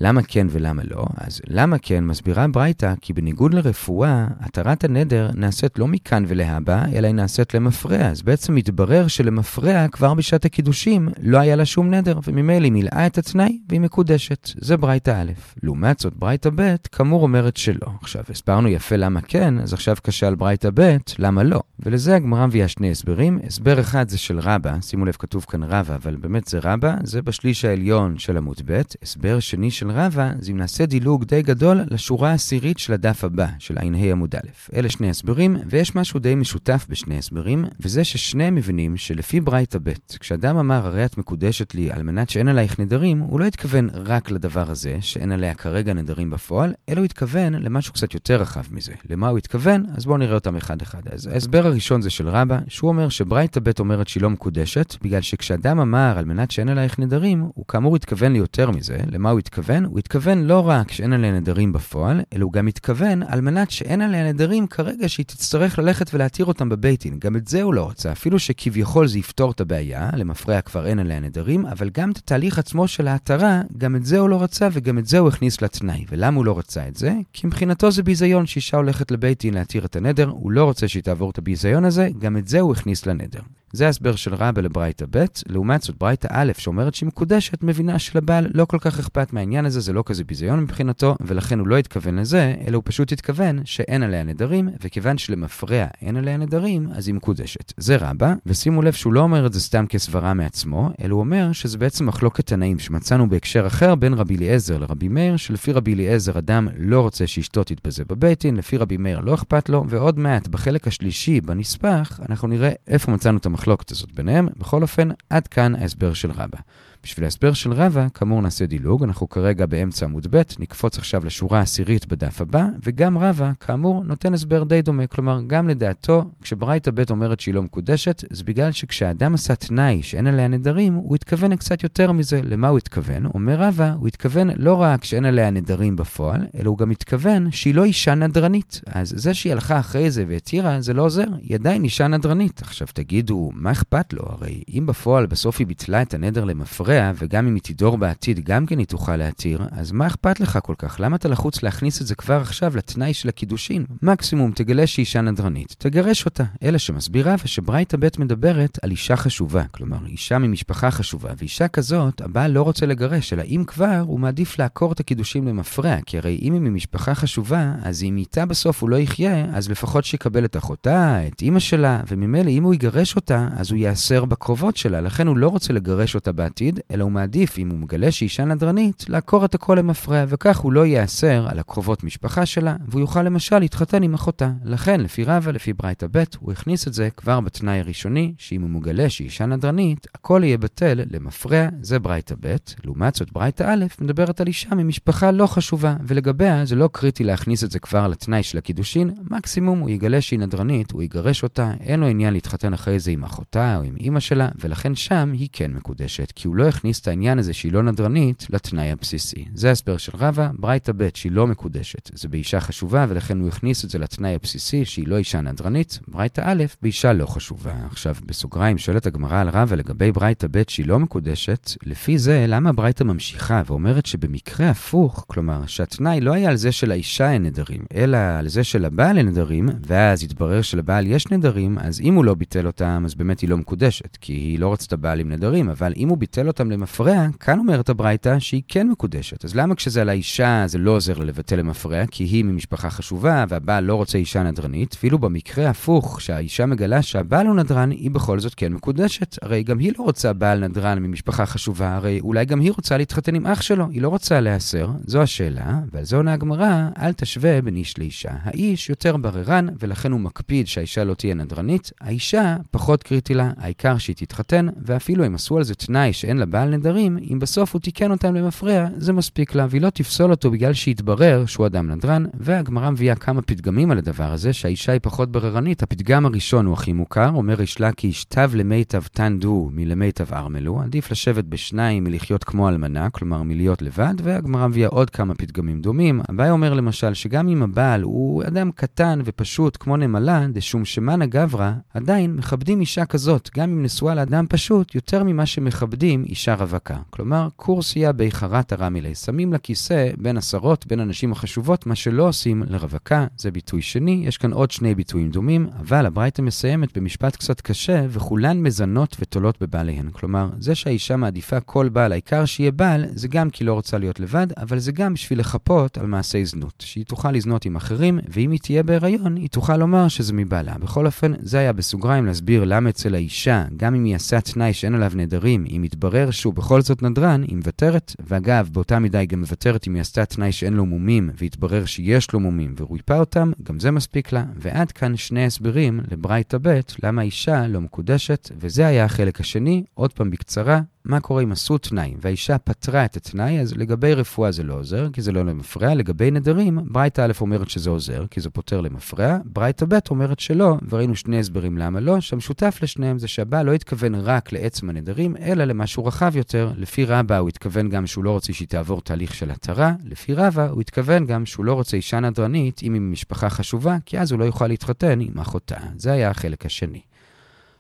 למה 0.01 0.23
כן 0.23 0.47
ולמה 0.51 0.83
לא? 0.85 1.07
אז 1.17 1.41
למה 1.49 1.79
כן 1.79 2.05
מסבירה 2.05 2.49
ברייתא 2.49 2.95
כי 3.01 3.13
בניגוד 3.13 3.55
לרפואה, 3.55 4.27
התרת 4.41 4.85
הנדר 4.85 5.31
נעשית 5.35 5.79
לא 5.79 5.89
מכאן 5.89 6.25
ולהבא, 6.29 6.85
אלא 6.93 7.07
היא 7.07 7.15
נעשית 7.15 7.55
למפרע. 7.55 7.97
אז 7.97 8.23
בעצם 8.23 8.55
מתברר 8.55 9.07
שלמפרע 9.07 9.89
כבר 9.89 10.15
בשעת 10.15 10.45
הקידושים 10.45 11.09
לא 11.23 11.39
היה 11.39 11.57
לה 11.57 11.65
שום 11.65 11.95
נדר, 11.95 12.19
וממילא 12.27 12.65
היא 12.65 12.73
מילאה 12.73 13.07
את 13.07 13.19
התנאי 13.19 13.59
והיא 13.69 13.81
מקודשת. 13.81 14.51
זה 14.61 14.77
ברייתא 14.77 15.11
א'. 15.11 15.33
לעומת 15.63 15.99
זאת, 15.99 16.13
ברייתא 16.17 16.51
ב', 16.55 16.75
כאמור 16.93 17.23
אומרת 17.23 17.57
שלא. 17.57 17.89
עכשיו, 18.01 18.23
הסברנו 18.31 18.69
יפה 18.69 18.97
למה 18.97 19.21
כן, 19.21 19.59
אז 19.61 19.73
עכשיו 19.73 19.97
קשה 20.03 20.27
על 20.27 20.35
ברייתא 20.35 20.71
ב', 20.75 20.97
למה 21.19 21.43
לא? 21.43 21.61
ולזה 21.81 22.17
הגמרא 22.17 22.47
מביאה 22.47 22.69
שני 22.69 22.91
הסברים. 22.91 23.39
הסבר 23.47 23.81
אחד 23.81 24.09
זה 24.09 24.19
של 24.19 24.39
רבא, 24.39 24.81
שימו 24.81 25.05
לב, 25.05 25.17
כתוב 25.19 25.47
כאן 25.49 25.63
רבא, 25.63 25.95
אבל 25.95 26.17
באמת 26.17 26.47
זה 26.47 26.59
רבא, 26.63 26.95
זה 27.03 27.23
בשליש 27.23 27.65
העליון 27.65 28.19
של 28.19 28.37
עמוד 28.37 28.61
ב'. 28.67 28.81
הסבר 29.03 29.41
שני 29.41 29.71
של 29.71 29.86
רבא, 29.91 30.33
זה 30.39 30.53
אם 30.53 30.57
נעשה 30.57 30.87
דילוג 30.87 31.25
די 31.25 31.43
גדול 31.43 31.81
לשורה 31.91 32.31
העשירית 32.31 32.79
של 32.79 32.93
הדף 32.93 33.25
הבא, 33.25 33.47
של 33.59 33.79
ע"ה 33.79 34.11
עמוד 34.11 34.35
א'. 34.35 34.77
אלה 34.77 34.89
שני 34.89 35.11
הסברים, 35.11 35.57
ויש 35.67 35.97
משהו 35.97 36.21
די 36.21 36.35
משותף 36.35 36.87
בשני 36.89 37.19
הסברים, 37.19 37.65
וזה 37.81 38.05
ששניהם 38.05 38.55
מבינים 38.55 38.97
שלפי 38.97 39.41
ברייתא 39.41 39.79
ב', 39.83 39.93
כשאדם 40.21 40.57
אמר 40.57 40.87
הרי 40.87 41.05
את 41.05 41.19
מקודשת 41.19 41.75
לי 41.75 41.91
על 41.91 42.03
מנת 42.03 42.31
שאין 42.31 42.49
עלייך 42.49 42.81
נדרים, 42.81 43.19
הוא 43.19 43.41
לא 43.41 43.45
התכוון 43.45 43.89
רק 43.93 44.31
לדבר 44.31 44.71
הזה, 44.71 44.97
שאין 45.01 45.33
עליה 45.33 45.55
כרגע 45.55 45.95
נדרים 45.95 46.31
בפועל, 46.31 46.73
אלא 46.89 46.99
הוא 46.99 47.05
התכוון 47.05 47.55
למשהו 47.55 47.93
קצת 47.93 48.15
יותר 48.15 48.41
רחב 48.41 48.65
מזה. 48.71 48.93
למה 49.11 49.29
הוא 49.29 49.39
התכוון? 49.39 49.85
אז 49.97 50.07
בואו 50.07 50.17
נראה 50.17 50.35
אותם 50.35 50.57
אחד-אחד. 50.57 51.03
אז 51.13 51.27
ההסבר 51.27 51.67
הראשון 51.67 52.03
זה 52.03 52.11
של 52.11 52.29
רבא, 52.29 52.59
שהוא 52.69 52.89
אומר 52.89 53.09
שברייתא 53.09 53.61
ב' 53.61 53.71
אומרת 53.81 54.09
שהיא 54.09 54.23
לא 54.23 54.31
מקודשת, 54.31 54.95
בגלל 55.03 55.21
שכשאדם 55.21 55.81
אמר 55.81 56.15
על 56.19 56.25
מנת 56.25 56.51
שאין 56.51 56.69
עלייך 56.69 56.99
נדרים, 56.99 57.41
הוא 57.55 57.65
כאמור 57.69 57.97
התכוון 57.97 58.33
ליותר 58.33 58.71
מזה. 58.71 58.99
למה 59.07 59.31
הוא 59.31 59.39
התכוון? 59.39 59.76
הוא 59.85 59.99
התכוון 59.99 60.45
לא 60.45 60.69
רק 60.69 60.93
שאין 60.93 61.13
עליה 61.13 61.33
נדרים 61.33 61.73
בפועל, 61.73 62.21
אלא 62.33 62.45
הוא 62.45 62.53
גם 62.53 62.67
התכוון 62.67 63.23
על 63.23 63.41
מנת 63.41 63.71
שאין 63.71 64.01
עליה 64.01 64.33
נדרים 64.33 64.67
כרגע 64.67 65.09
שהיא 65.09 65.27
תצטרך 65.27 65.79
ללכת 65.79 66.15
ולהתיר 66.15 66.47
אותם 66.47 66.69
בבייטין. 66.69 67.19
גם 67.19 67.37
את 67.37 67.49
זה 67.49 67.63
הוא 67.63 67.75
לא 67.75 67.91
רצה, 67.91 68.13
אפילו 68.13 68.39
שכביכול 68.39 69.07
זה 69.07 69.19
יפתור 69.19 69.51
את 69.51 69.61
הבעיה, 69.61 70.11
למפרע 70.17 70.61
כבר 70.61 70.87
אין 70.87 70.99
עליה 70.99 71.21
נדרים, 71.21 71.67
אבל 71.67 71.91
גם 71.91 72.11
את 72.11 72.17
התהליך 72.17 72.59
עצמו 72.59 72.89
של 72.89 73.09
ההתרה, 73.09 73.63
גם 73.79 73.97
את 73.97 74.07
זה 74.07 74.19
הוא 74.19 74.29
לא 74.29 74.43
רצה 74.43 74.69
וגם 74.73 74.99
את 74.99 75.07
זה 75.07 75.19
הוא 75.19 75.29
הכניס 75.29 75.63
לתנאי. 75.63 76.05
ולמה 76.11 76.37
הוא 76.37 76.45
לא 76.45 76.59
רצה 76.59 76.89
את 76.89 76.97
זה? 76.97 77.15
כי 77.33 77.47
מבחינתו 77.47 77.91
זה 77.91 78.03
ביזיון 78.03 78.47
שאישה 78.47 78.77
הולכת 78.77 79.11
לבייטין 79.11 79.55
להתיר 79.55 79.85
את 79.85 79.97
הנדר, 79.97 80.29
הוא 80.29 80.53
לא 80.53 80.65
רוצה 80.65 80.89
שהיא 80.89 81.03
תעבור 81.03 81.31
את 81.31 81.39
הביזיון 81.39 81.85
הזה, 81.85 82.09
גם 82.19 82.37
את 82.37 82.49
זה 82.49 82.61
הוא 82.61 82.73
הכניס 82.73 83.07
לנדר. 83.07 83.41
זה 83.77 83.87
ההסבר 83.87 84.17
של 84.17 84.35
רבא 84.35 84.63
לברייתא 84.63 85.05
ב', 85.11 85.25
לעומת 85.49 85.83
זאת 85.83 85.97
ברייתא 85.99 86.29
א', 86.31 86.53
שאומרת 86.59 86.95
שהיא 86.95 87.07
מקודשת, 87.07 87.63
מבינה 87.63 87.99
שלבעל 87.99 88.47
לא 88.55 88.65
כל 88.65 88.79
כך 88.79 88.99
אכפת 88.99 89.33
מהעניין 89.33 89.67
הזה, 89.67 89.81
זה 89.81 89.93
לא 89.93 90.03
כזה 90.07 90.25
ביזיון 90.25 90.61
מבחינתו, 90.61 91.17
ולכן 91.21 91.59
הוא 91.59 91.67
לא 91.67 91.79
התכוון 91.79 92.19
לזה, 92.19 92.55
אלא 92.67 92.77
הוא 92.77 92.83
פשוט 92.87 93.13
התכוון 93.13 93.61
שאין 93.65 94.03
עליה 94.03 94.23
נדרים, 94.23 94.69
וכיוון 94.85 95.19
שלמפרע 95.19 95.85
אין 96.03 96.17
עליה 96.17 96.37
נדרים, 96.37 96.89
אז 96.93 97.09
היא 97.09 97.15
מקודשת. 97.15 97.73
זה 97.77 97.97
רבא, 97.97 98.35
ושימו 98.47 98.83
לב 98.83 98.93
שהוא 98.93 99.13
לא 99.13 99.21
אומר 99.21 99.47
את 99.47 99.53
זה 99.53 99.61
סתם 99.61 99.87
כסברה 99.87 100.35
מעצמו, 100.35 100.91
אלא 101.03 101.15
הוא 101.15 101.21
אומר 101.21 101.53
שזה 101.53 101.79
בעצם 101.79 102.07
מחלוקת 102.07 102.47
תנאים 102.47 102.79
שמצאנו 102.79 103.29
בהקשר 103.29 103.67
אחר 103.67 103.95
בין 103.95 104.15
רבי 104.15 104.37
אליעזר 104.37 104.79
לרבי 104.79 105.09
מאיר, 105.09 105.37
שלפי 105.37 105.73
רבי 105.73 105.95
אליעזר 105.95 106.39
אדם 106.39 106.69
לא 106.79 107.01
רוצה 107.01 107.27
שאשתו 107.27 107.65
תתבזה 107.65 108.05
בבית 108.05 108.43
דין, 108.43 108.57
לפי 108.57 108.77
רבי 108.77 108.97
מאיר 108.97 109.21
לא 109.21 109.35
אכפת 109.35 109.69
לו, 109.69 109.85
ועוד 109.89 110.19
מעט 110.19 110.49
בחלק 110.49 110.89
השלישי, 110.89 111.41
בנספח, 111.41 112.21
אנחנו 112.29 112.49
נראה 112.49 112.71
איפה 112.89 113.13
מצאנו 113.13 113.39
את 113.39 113.47
המחלוקת 113.47 113.66
הזאת 113.93 114.13
ביניהם. 114.13 114.49
בכל 114.57 114.83
אופן, 114.83 115.09
עד 115.31 115.47
כאן 115.47 115.75
ההסבר 115.75 116.15
של 116.15 116.31
רבא. 116.31 116.59
בשביל 117.07 117.25
ההסבר 117.25 117.53
של 117.53 117.73
רבא, 117.73 118.07
כאמור 118.15 118.43
נעשה 118.43 118.67
דילוג, 118.67 119.03
אנחנו 119.03 119.29
כרגע 119.29 119.67
באמצע 119.67 120.07
עמוד 120.07 120.27
ב', 120.31 120.43
נקפוץ 120.59 120.99
עכשיו 120.99 121.25
לשורה 121.25 121.59
העשירית 121.59 122.07
בדף 122.07 122.41
הבא, 122.41 122.67
וגם 122.85 123.19
רבא, 123.19 123.53
כאמור, 123.61 124.05
נותן 124.05 124.35
הסבר 124.35 124.65
די 124.65 124.83
דומה. 124.83 125.07
כלומר, 125.07 125.41
גם 125.47 125.69
לדעתו, 125.69 126.25
כשברייתא 126.43 126.91
ב' 126.95 127.03
אומרת 127.11 127.41
שהיא 127.41 127.55
לא 127.55 127.63
מקודשת, 127.63 128.25
זה 128.31 128.45
בגלל 128.45 128.73
שכשהאדם 128.73 129.35
עשה 129.35 129.55
תנאי 129.55 130.03
שאין 130.03 130.27
עליה 130.27 130.49
נדרים, 130.49 130.95
הוא 130.95 131.15
התכוון 131.15 131.57
קצת 131.57 131.83
יותר 131.83 132.13
מזה. 132.13 132.41
למה 132.45 132.69
הוא 132.69 132.79
התכוון? 132.79 133.27
אומר 133.35 133.57
רבא, 133.59 133.93
הוא 133.99 134.09
התכוון 134.09 134.51
לא 134.57 134.75
רק 134.75 135.05
שאין 135.05 135.25
עליה 135.25 135.51
נדרים 135.51 135.97
בפועל, 135.97 136.47
אלא 136.59 136.71
הוא 136.71 136.79
גם 136.79 136.91
התכוון 136.91 137.51
שהיא 137.51 137.75
לא 137.75 137.85
אישה 137.85 138.15
נדרנית. 138.15 138.81
אז 138.87 139.15
זה 139.17 139.35
שהיא 139.35 139.53
הלכה 139.53 139.79
אחרי 139.79 140.11
זה 140.11 140.25
והתירה, 140.29 140.81
זה 140.81 140.95
לא 140.95 141.03
עוזר, 141.03 141.27
היא 141.43 141.55
עדיין 141.55 141.85
אישה 141.85 142.09
נדרנית. 142.09 142.63
עכשיו 142.63 142.89
תגידו, 142.93 143.51
מה 143.55 143.73
אכפת 143.73 144.13
לו? 144.13 144.23
הרי 144.27 144.63
אם 144.69 144.87
בפועל 144.87 145.27
בסוף 145.27 145.59
היא 145.59 145.67
ביטלה 145.67 146.03
את 146.03 146.15
הנדר 146.15 146.45
למפרע, 146.45 146.96
עליה, 146.97 147.13
וגם 147.19 147.47
אם 147.47 147.55
היא 147.55 147.63
תדור 147.63 147.99
בעתיד, 147.99 148.45
גם 148.45 148.67
כן 148.67 148.79
היא 148.79 148.87
תוכל 148.87 149.17
להתיר, 149.17 149.61
אז 149.71 149.93
מה 149.93 150.07
אכפת 150.07 150.41
לך 150.41 150.59
כל 150.63 150.75
כך? 150.79 150.97
למה 151.01 151.17
אתה 151.17 151.29
לחוץ 151.29 151.63
להכניס 151.63 152.03
את 152.03 152.07
זה 152.07 152.15
כבר 152.15 152.41
עכשיו 152.41 152.77
לתנאי 152.77 153.15
של 153.15 153.29
הקידושין? 153.29 153.85
מקסימום 154.03 154.53
תגלה 154.53 154.87
שהיא 154.87 155.03
אישה 155.03 155.21
נדרנית, 155.21 155.75
תגרש 155.79 156.25
אותה. 156.25 156.45
אלא 156.63 156.79
שמסבירה 156.79 157.35
ושברייתא 157.45 157.97
ב' 158.01 158.09
מדברת 158.19 158.79
על 158.83 158.91
אישה 158.91 159.17
חשובה, 159.17 159.63
כלומר, 159.71 159.97
אישה 160.07 160.39
ממשפחה 160.39 160.91
חשובה, 160.91 161.31
ואישה 161.39 161.69
כזאת, 161.69 162.21
הבעל 162.21 162.51
לא 162.51 162.63
רוצה 162.63 162.87
לגרש, 162.87 163.33
אלא 163.33 163.43
אם 163.43 163.65
כבר, 163.67 164.03
הוא 164.07 164.21
מעדיף 164.21 164.59
לעקור 164.59 164.93
את 164.93 165.01
הקידושים 165.01 165.49
למפרע, 165.49 165.97
כי 166.07 166.19
הרי 166.19 166.39
אם 166.43 166.53
היא 166.53 166.61
ממשפחה 166.61 167.15
חשובה, 167.15 167.73
אז 167.83 168.03
אם 168.03 168.17
איתה 168.17 168.47
בסוף 168.47 168.83
הוא 168.83 168.91
לא 168.91 168.97
יחיה, 168.97 169.47
אז 169.53 169.71
לפחות 169.71 170.05
שיקבל 170.05 170.45
את 170.45 170.57
אחותה, 170.57 171.27
את 171.27 171.43
אימא 171.43 171.59
שלה, 171.59 172.01
וממילא 172.09 172.51
אם 172.51 172.63
הוא 172.63 172.75
יגרש 172.75 173.17
אותה, 173.17 173.49
אז 173.57 173.71
הוא 173.71 173.79
ייאסר 173.79 174.25
בקרובות 174.25 174.77
שלה, 174.77 175.01
לכן 175.01 175.27
הוא 175.27 175.37
לא 175.37 175.49
רוצה 175.49 175.73
לגרש 175.73 176.15
אותה 176.15 176.33
בעתיד, 176.33 176.81
אלא 176.91 177.05
הוא 177.05 177.13
מעדיף, 177.13 177.59
אם 177.59 177.71
הוא 177.71 177.79
מגלה 177.79 178.11
שאישה 178.11 178.45
נדרנית, 178.45 179.05
לעקור 179.09 179.45
את 179.45 179.55
הכל 179.55 179.75
למפרע, 179.79 180.25
וכך 180.29 180.59
הוא 180.59 180.73
לא 180.73 180.87
ייאסר 180.87 181.47
על 181.49 181.59
הקרובות 181.59 182.05
משפחה 182.05 182.47
שלה, 182.47 182.77
והוא 182.89 183.01
יוכל 183.01 183.23
למשל 183.23 183.59
להתחתן 183.59 184.03
עם 184.03 184.15
אחותה. 184.15 184.51
לכן, 184.65 185.01
לפי 185.01 185.25
רבא, 185.25 185.51
לפי 185.51 185.73
ברייתא 185.73 186.07
ב', 186.13 186.23
הוא 186.39 186.53
הכניס 186.53 186.89
את 186.89 186.95
זה 186.95 187.09
כבר 187.17 187.41
בתנאי 187.41 187.79
הראשוני, 187.79 188.35
שאם 188.39 188.63
הוא 188.63 188.71
מגלה 188.71 189.09
שאישה 189.09 189.47
נדרנית, 189.47 190.07
הכל 190.15 190.41
יהיה 190.45 190.59
בטל 190.59 191.01
למפרע, 191.11 191.69
זה 191.83 191.99
ברייתא 191.99 192.35
ב'. 192.41 192.57
לעומת 192.85 193.15
זאת, 193.15 193.33
ברייתא 193.33 193.65
א', 193.69 193.85
מדברת 194.01 194.41
על 194.41 194.47
אישה 194.47 194.75
ממשפחה 194.75 195.31
לא 195.31 195.47
חשובה, 195.47 195.97
ולגביה 196.07 196.65
זה 196.65 196.77
לא 196.77 196.89
קריטי 196.93 197.25
להכניס 197.25 197.65
את 197.65 197.71
זה 197.71 197.79
כבר 197.79 198.09
לתנאי 198.09 198.43
של 198.43 198.59
הקידושין, 198.59 199.11
מקסימום 199.31 199.79
הוא 199.79 199.91
יגלה 199.91 200.21
שהיא 200.21 200.39
נדרנית, 200.39 200.91
הוא 200.91 201.03
יגרש 201.03 201.43
אותה, 201.43 201.73
אין 201.81 202.01
לו 202.01 202.07
עניין 202.07 202.33
להתחתן 202.33 202.73
אחרי 202.73 202.99
זה 202.99 203.11
עם 203.11 203.25
אחותה 203.25 203.77
או 203.77 203.83
עם 203.83 203.97
אימא 203.97 204.21
שלה, 204.21 204.49
ולכן 204.61 204.95
שם 204.95 205.33
היא 205.33 205.49
כן 205.53 205.73
מקודשת, 205.73 206.33
כי 206.35 206.49
הוא 206.49 206.57
לא 206.67 206.71
הכניס 206.71 207.01
את 207.01 207.09
העניין 207.09 207.39
הזה 207.39 207.53
שהיא 207.53 207.73
לא 207.73 207.83
נדרנית 207.83 208.47
לתנאי 208.51 208.91
הבסיסי. 208.91 209.45
זה 209.55 209.69
ההסבר 209.69 209.97
של 209.97 210.13
רבא, 210.15 210.51
ברייתא 210.59 210.93
ב' 210.97 211.09
שהיא 211.15 211.33
לא 211.33 211.47
מקודשת. 211.47 212.11
זה 212.15 212.29
באישה 212.29 212.61
חשובה 212.61 213.07
ולכן 213.09 213.41
הוא 213.41 213.49
הכניס 213.49 213.85
את 213.85 213.91
זה 213.91 213.99
לתנאי 213.99 214.35
הבסיסי 214.35 214.85
שהיא 214.85 215.09
לא 215.09 215.17
אישה 215.17 215.41
נדרנית. 215.41 216.01
ברייתא 216.09 216.43
א' 216.45 216.65
באישה 216.83 217.13
לא 217.13 217.27
חשובה. 217.27 217.73
עכשיו, 217.91 218.15
בסוגריים 218.27 218.79
שואלת 218.79 219.07
הגמרא 219.07 219.41
על 219.41 219.49
רבא 219.49 219.77
לגבי 219.77 220.13
ברייתא 220.13 220.47
ב' 220.51 220.63
שהיא 220.69 220.87
לא 220.87 220.99
מקודשת, 220.99 221.71
לפי 221.83 222.19
זה 222.19 222.45
למה 222.49 222.73
ברייתא 222.73 223.05
ממשיכה 223.05 223.63
ואומרת 223.67 224.07
שבמקרה 224.07 224.71
הפוך, 224.71 225.25
כלומר 225.29 225.67
שהתנאי 225.67 226.21
לא 226.21 226.33
היה 226.33 226.51
על 226.51 226.57
זה 226.57 226.73
שלאישה 226.73 227.33
אין 227.33 227.43
נדרים, 227.43 227.85
אלא 227.95 228.19
על 228.39 228.49
זה 228.49 228.65
שלבעל 228.65 229.19
אין 229.19 229.29
נדרים, 229.29 229.69
ואז 229.87 230.23
התברר 230.23 230.63
שלבעל 230.63 231.07
יש 231.07 231.31
נדרים, 231.31 231.79
אז 231.79 232.01
אם 232.01 232.15
הוא 232.15 232.25
לא 232.25 232.35
ביטל 232.35 232.67
אותם, 232.67 233.03
אז 233.05 233.15
באמת 233.15 233.41
היא 233.41 233.51
לא 233.51 233.57
מקודשת, 233.57 234.17
כי 234.21 234.33
היא 234.33 234.59
לא 234.59 234.73
רצתה 234.73 234.97
בעל 234.97 235.21
עם 235.21 235.33
נדרים, 235.33 235.71
אבל 235.71 235.93
אם 235.97 236.09
הוא 236.09 236.19
ביטל 236.19 236.49
אותם 236.61 236.71
למפרע, 236.71 237.27
כאן 237.41 237.59
אומרת 237.59 237.89
הברייתא 237.89 238.39
שהיא 238.39 238.63
כן 238.69 238.89
מקודשת. 238.89 239.45
אז 239.45 239.55
למה 239.55 239.75
כשזה 239.75 240.01
על 240.01 240.09
האישה 240.09 240.65
זה 240.67 240.79
לא 240.79 240.91
עוזר 240.91 241.19
לבטל 241.19 241.57
למפרע? 241.57 242.07
כי 242.11 242.25
היא 242.25 242.45
ממשפחה 242.45 242.91
חשובה 242.91 243.45
והבעל 243.49 243.85
לא 243.85 243.95
רוצה 243.95 244.19
אישה 244.19 244.43
נדרנית, 244.43 244.97
ואילו 245.03 245.19
במקרה 245.19 245.71
הפוך, 245.71 246.21
שהאישה 246.21 246.67
מגלה 246.67 247.03
שהבעל 247.03 247.47
הוא 247.47 247.57
נדרן, 247.57 247.91
היא 247.91 248.11
בכל 248.11 248.41
זאת 248.41 248.55
כן 248.55 248.73
מקודשת. 248.73 249.37
הרי 249.43 249.63
גם 249.63 249.79
היא 249.79 249.93
לא 249.99 250.05
רוצה 250.05 250.33
בעל 250.33 250.69
נדרן 250.69 250.99
ממשפחה 250.99 251.47
חשובה, 251.47 251.97
הרי 251.97 252.21
אולי 252.21 252.45
גם 252.45 252.61
היא 252.61 252.73
רוצה 252.77 252.97
להתחתן 252.97 253.35
עם 253.35 253.47
אח 253.47 253.63
שלו, 253.63 253.87
היא 253.91 254.03
לא 254.03 254.09
רוצה 254.09 254.41
להיאסר. 254.41 254.91
זו 255.07 255.23
השאלה, 255.23 255.79
ועל 255.93 256.05
זה 256.05 256.17
עונה 256.17 256.33
הגמרא, 256.33 256.89
אל 256.99 257.13
תשווה 257.13 257.63
בין 257.63 257.77
איש 257.77 257.99
לאישה. 257.99 258.31
האיש 258.43 258.91
יותר 258.91 259.17
בררן, 259.17 259.67
ולכן 259.79 260.13
הוא 260.13 260.21
מקפיד 260.21 260.67
שהאישה 260.67 261.05
לא 261.05 261.15
תהיה 261.15 261.35
נדרנית. 261.35 261.93
האישה 262.01 262.57
פחות 262.71 263.03
קריטי 263.03 263.35
לה, 263.35 263.51
העיקר 263.57 263.99
שהיא 263.99 264.17
תתחתן, 264.17 264.67
ואפילו 264.83 265.25
הם 265.25 265.35
עשו 265.35 265.57
על 265.57 265.65
זה 265.65 265.75
תנאי 265.75 266.13
שאין 266.13 266.37
לה 266.37 266.46
בעל 266.51 266.69
נדרים, 266.69 267.19
אם 267.31 267.39
בסוף 267.39 267.73
הוא 267.73 267.81
תיקן 267.81 268.11
אותם 268.11 268.35
למפרע, 268.35 268.87
זה 268.97 269.13
מספיק 269.13 269.55
לה, 269.55 269.67
והיא 269.71 269.83
לא 269.83 269.91
תפסול 269.91 270.31
אותו 270.31 270.51
בגלל 270.51 270.73
שהתברר 270.73 271.47
שהוא 271.47 271.67
אדם 271.67 271.91
נדרן, 271.91 272.25
והגמרא 272.35 272.91
מביאה 272.91 273.15
כמה 273.15 273.43
פתגמים 273.43 273.91
על 273.91 273.99
הדבר 273.99 274.33
הזה, 274.33 274.53
שהאישה 274.53 274.93
היא 274.93 275.01
פחות 275.03 275.33
בררנית. 275.33 275.83
הפתגם 275.83 276.27
הראשון 276.27 276.67
הוא 276.67 276.75
הכי 276.75 276.93
מוכר, 276.93 277.29
אומר 277.29 277.55
ריש 277.55 277.81
לקיש, 277.81 278.25
תב 278.25 278.51
למיטב 278.55 279.03
תן 279.03 279.39
דו 279.39 279.69
מלמיטב 279.73 280.35
ארמלו, 280.35 280.81
עדיף 280.81 281.11
לשבת 281.11 281.45
בשניים 281.45 282.05
מלחיות 282.05 282.45
כמו 282.45 282.69
אלמנה, 282.69 283.11
כלומר 283.11 283.43
מלהיות 283.43 283.83
לבד, 283.83 284.15
והגמרא 284.23 284.67
מביאה 284.67 284.89
עוד 284.89 285.11
כמה 285.11 285.35
פתגמים 285.35 285.81
דומים. 285.81 286.21
אביי 286.31 286.51
אומר 286.51 286.75
למשל 286.75 287.15
שגם 287.15 287.49
אם 287.49 287.63
הבעל 287.63 288.03
הוא 288.03 288.43
אדם 288.45 288.71
קטן 288.75 289.21
ופשוט 289.25 289.77
כמו 289.81 289.97
נמלה, 289.97 290.47
דשום 290.53 290.85
שמנה 290.85 291.27
גברא, 291.27 291.73
עדיין 291.95 292.37
מכבדים 292.37 292.81
אישה 292.81 293.05
כזאת, 293.05 293.51
גם 293.57 293.71
אם 293.71 293.83
נשואה 293.83 294.15
לאדם 294.15 294.45
פשוט, 294.49 294.95
יותר 294.95 295.25
ממה 295.25 295.47
שמכבדים 295.47 296.25
אישה 296.37 296.55
רווקה. 296.55 296.97
כלומר, 297.11 297.49
קורסיה 297.57 298.13
בי 298.13 298.31
חרת 298.31 298.73
הרמילי. 298.73 299.15
שמים 299.15 299.53
לכיסא 299.53 300.09
בין 300.19 300.37
עשרות, 300.37 300.87
בין 300.87 301.01
הנשים 301.01 301.33
החשובות, 301.33 301.87
מה 301.87 301.95
שלא 301.95 302.29
עושים 302.29 302.63
לרווקה. 302.67 303.27
זה 303.37 303.51
ביטוי 303.51 303.83
שני. 303.83 304.23
יש 304.27 304.39
כאן 304.39 304.53
עוד 304.53 304.71
שני 304.71 304.95
ביטויים 304.95 305.31
דומים, 305.31 305.69
אבל 305.81 306.07
הברייתא 306.07 306.43
מסיימת 306.43 306.99
במשפט 306.99 307.37
קצת 307.37 307.61
קשה, 307.61 308.07
וכולן 308.09 308.63
מזנות 308.63 309.17
ותולות 309.21 309.63
בבעליהן. 309.63 310.09
כלומר, 310.13 310.49
זה 310.59 310.75
שהאישה 310.75 311.17
מעדיפה 311.17 311.61
כל 311.61 311.89
בעל, 311.89 312.13
העיקר 312.13 312.45
שיהיה 312.45 312.73
בעל, 312.73 313.05
זה 313.15 313.29
גם 313.29 313.51
כי 313.51 313.65
לא 313.65 313.73
רוצה 313.73 313.99
להיות 313.99 314.21
לבד, 314.21 314.47
אבל 314.57 314.79
זה 314.79 314.93
גם 314.93 315.15
בשביל 315.15 315.41
לחפות 315.41 315.99
על 315.99 316.07
מעשי 316.07 316.45
זנות. 316.45 316.75
שהיא 316.79 317.05
תוכל 317.05 317.33
לזנות 317.33 317.65
עם 317.65 317.77
אחרים, 317.77 318.19
ואם 318.29 318.51
היא 318.51 318.61
תהיה 318.61 318.83
בהיריון, 318.83 319.37
היא 319.37 319.49
תוכל 319.49 319.77
לומר 319.77 320.09
שזה 320.09 320.33
מבעלה. 320.33 320.75
בכל 320.79 321.07
אופן, 321.07 321.33
זה 321.41 321.59
היה 321.59 321.73
בסוגריים 321.73 322.27
להסביר 322.27 322.65
למה 322.65 322.91
אצל 322.91 323.15
האישה, 323.15 323.65
גם 323.77 323.95
אם 323.95 324.05
היא 324.05 324.15
עשה 324.17 324.41
תנאי 324.41 324.73
שאין 324.73 324.95
עליו 324.95 325.13
נדרים, 325.15 325.65
אם 325.77 325.85
יתברר 325.85 326.26
שהוא 326.31 326.55
בכל 326.55 326.83
זאת 326.83 327.03
נדרן, 327.03 327.43
היא 327.43 327.57
מוותרת, 327.57 328.15
ואגב, 328.27 328.69
באותה 328.73 328.99
מידה 328.99 329.19
היא 329.19 329.29
גם 329.29 329.41
מוותרת 329.41 329.89
אם 329.89 329.95
היא 329.95 330.01
עשתה 330.01 330.25
תנאי 330.25 330.53
שאין 330.53 330.73
לו 330.73 330.87
מומים, 330.87 331.31
והתברר 331.39 331.85
שיש 331.85 332.33
לו 332.33 332.41
מומים, 332.41 332.75
ורויפה 332.79 333.19
אותם, 333.19 333.53
גם 333.63 333.81
זה 333.81 333.91
מספיק 333.91 334.33
לה. 334.33 334.45
ועד 334.57 334.93
כאן 334.93 335.17
שני 335.17 335.45
הסברים 335.45 336.01
לברייתא 336.11 336.59
ב' 336.63 336.81
למה 337.03 337.23
האישה 337.23 337.67
לא 337.67 337.81
מקודשת, 337.81 338.51
וזה 338.59 338.87
היה 338.87 339.05
החלק 339.05 339.41
השני, 339.41 339.85
עוד 339.95 340.13
פעם 340.13 340.31
בקצרה, 340.31 340.81
מה 341.07 341.21
קורה 341.21 341.43
אם 341.43 341.53
עשו 341.53 341.79
תנאי 341.79 342.15
והאישה 342.21 342.59
פתרה 342.59 343.05
את 343.05 343.17
התנאי, 343.17 343.61
אז 343.61 343.75
לגבי 343.77 344.15
רפואה 344.15 344.53
זה 344.53 344.63
לא 344.63 344.75
עוזר, 344.75 345.09
כי 345.13 345.23
זה 345.23 345.33
לא 345.33 345.45
למפרע. 345.45 345.95
לגבי 345.95 346.31
נדרים, 346.31 346.79
ברייתא 346.85 347.21
א' 347.21 347.33
אומרת 347.41 347.71
שזה 347.71 347.91
עוזר, 347.91 348.25
כי 348.31 348.41
זה 348.41 348.51
פותר 348.51 348.81
למפרע. 348.81 349.39
ברייתא 349.45 349.87
ב' 349.89 349.99
אומרת 350.11 350.41
שלא, 350.41 350.77
וראינו 350.89 351.17
שני 351.17 351.39
הסברים 351.39 351.79
למה 351.79 352.01
לא, 352.01 352.21
שהמשותף 352.21 352.79
לשניהם 352.83 353.19
זה 353.19 353.29
שהבעל 353.29 353.67
לא 353.67 353.73
התכוון 353.73 354.15
רק 354.15 354.53
לעצם 354.53 354.91
הנדרים, 354.91 355.37
אלא 355.37 355.65
למשהו 355.65 356.05
רחב 356.05 356.37
יותר. 356.37 356.73
לפי 356.77 357.05
רבא 357.05 357.39
הוא 357.39 357.49
התכוון 357.49 357.89
גם 357.89 358.07
שהוא 358.07 358.25
לא 358.25 358.31
רוצה 358.31 358.53
שהיא 358.53 358.69
תעבור 358.69 359.01
תהליך 359.01 359.35
של 359.35 359.51
התרה, 359.51 359.93
לפי 360.05 360.35
רבא 360.35 360.69
הוא 360.69 360.81
התכוון 360.81 361.27
גם 361.27 361.47
שהוא 361.47 361.65
לא 361.65 361.73
רוצה 361.73 361.97
אישה 361.97 362.21
נדרנית, 362.21 362.81
אם 362.83 362.95
היא 362.95 363.03
משפחה 363.03 363.51
חשובה, 363.51 363.97
כי 364.07 364.19
אז 364.19 364.33
הוא 364.33 364.41
לא 364.41 364.45
יוכל 364.45 364.67
להתחתן 364.67 365.21
עם 365.21 365.39
אחותה. 365.39 365.77
זה 365.97 366.13
היה 366.13 366.31
החלק 366.31 366.67
השני. 366.67 367.01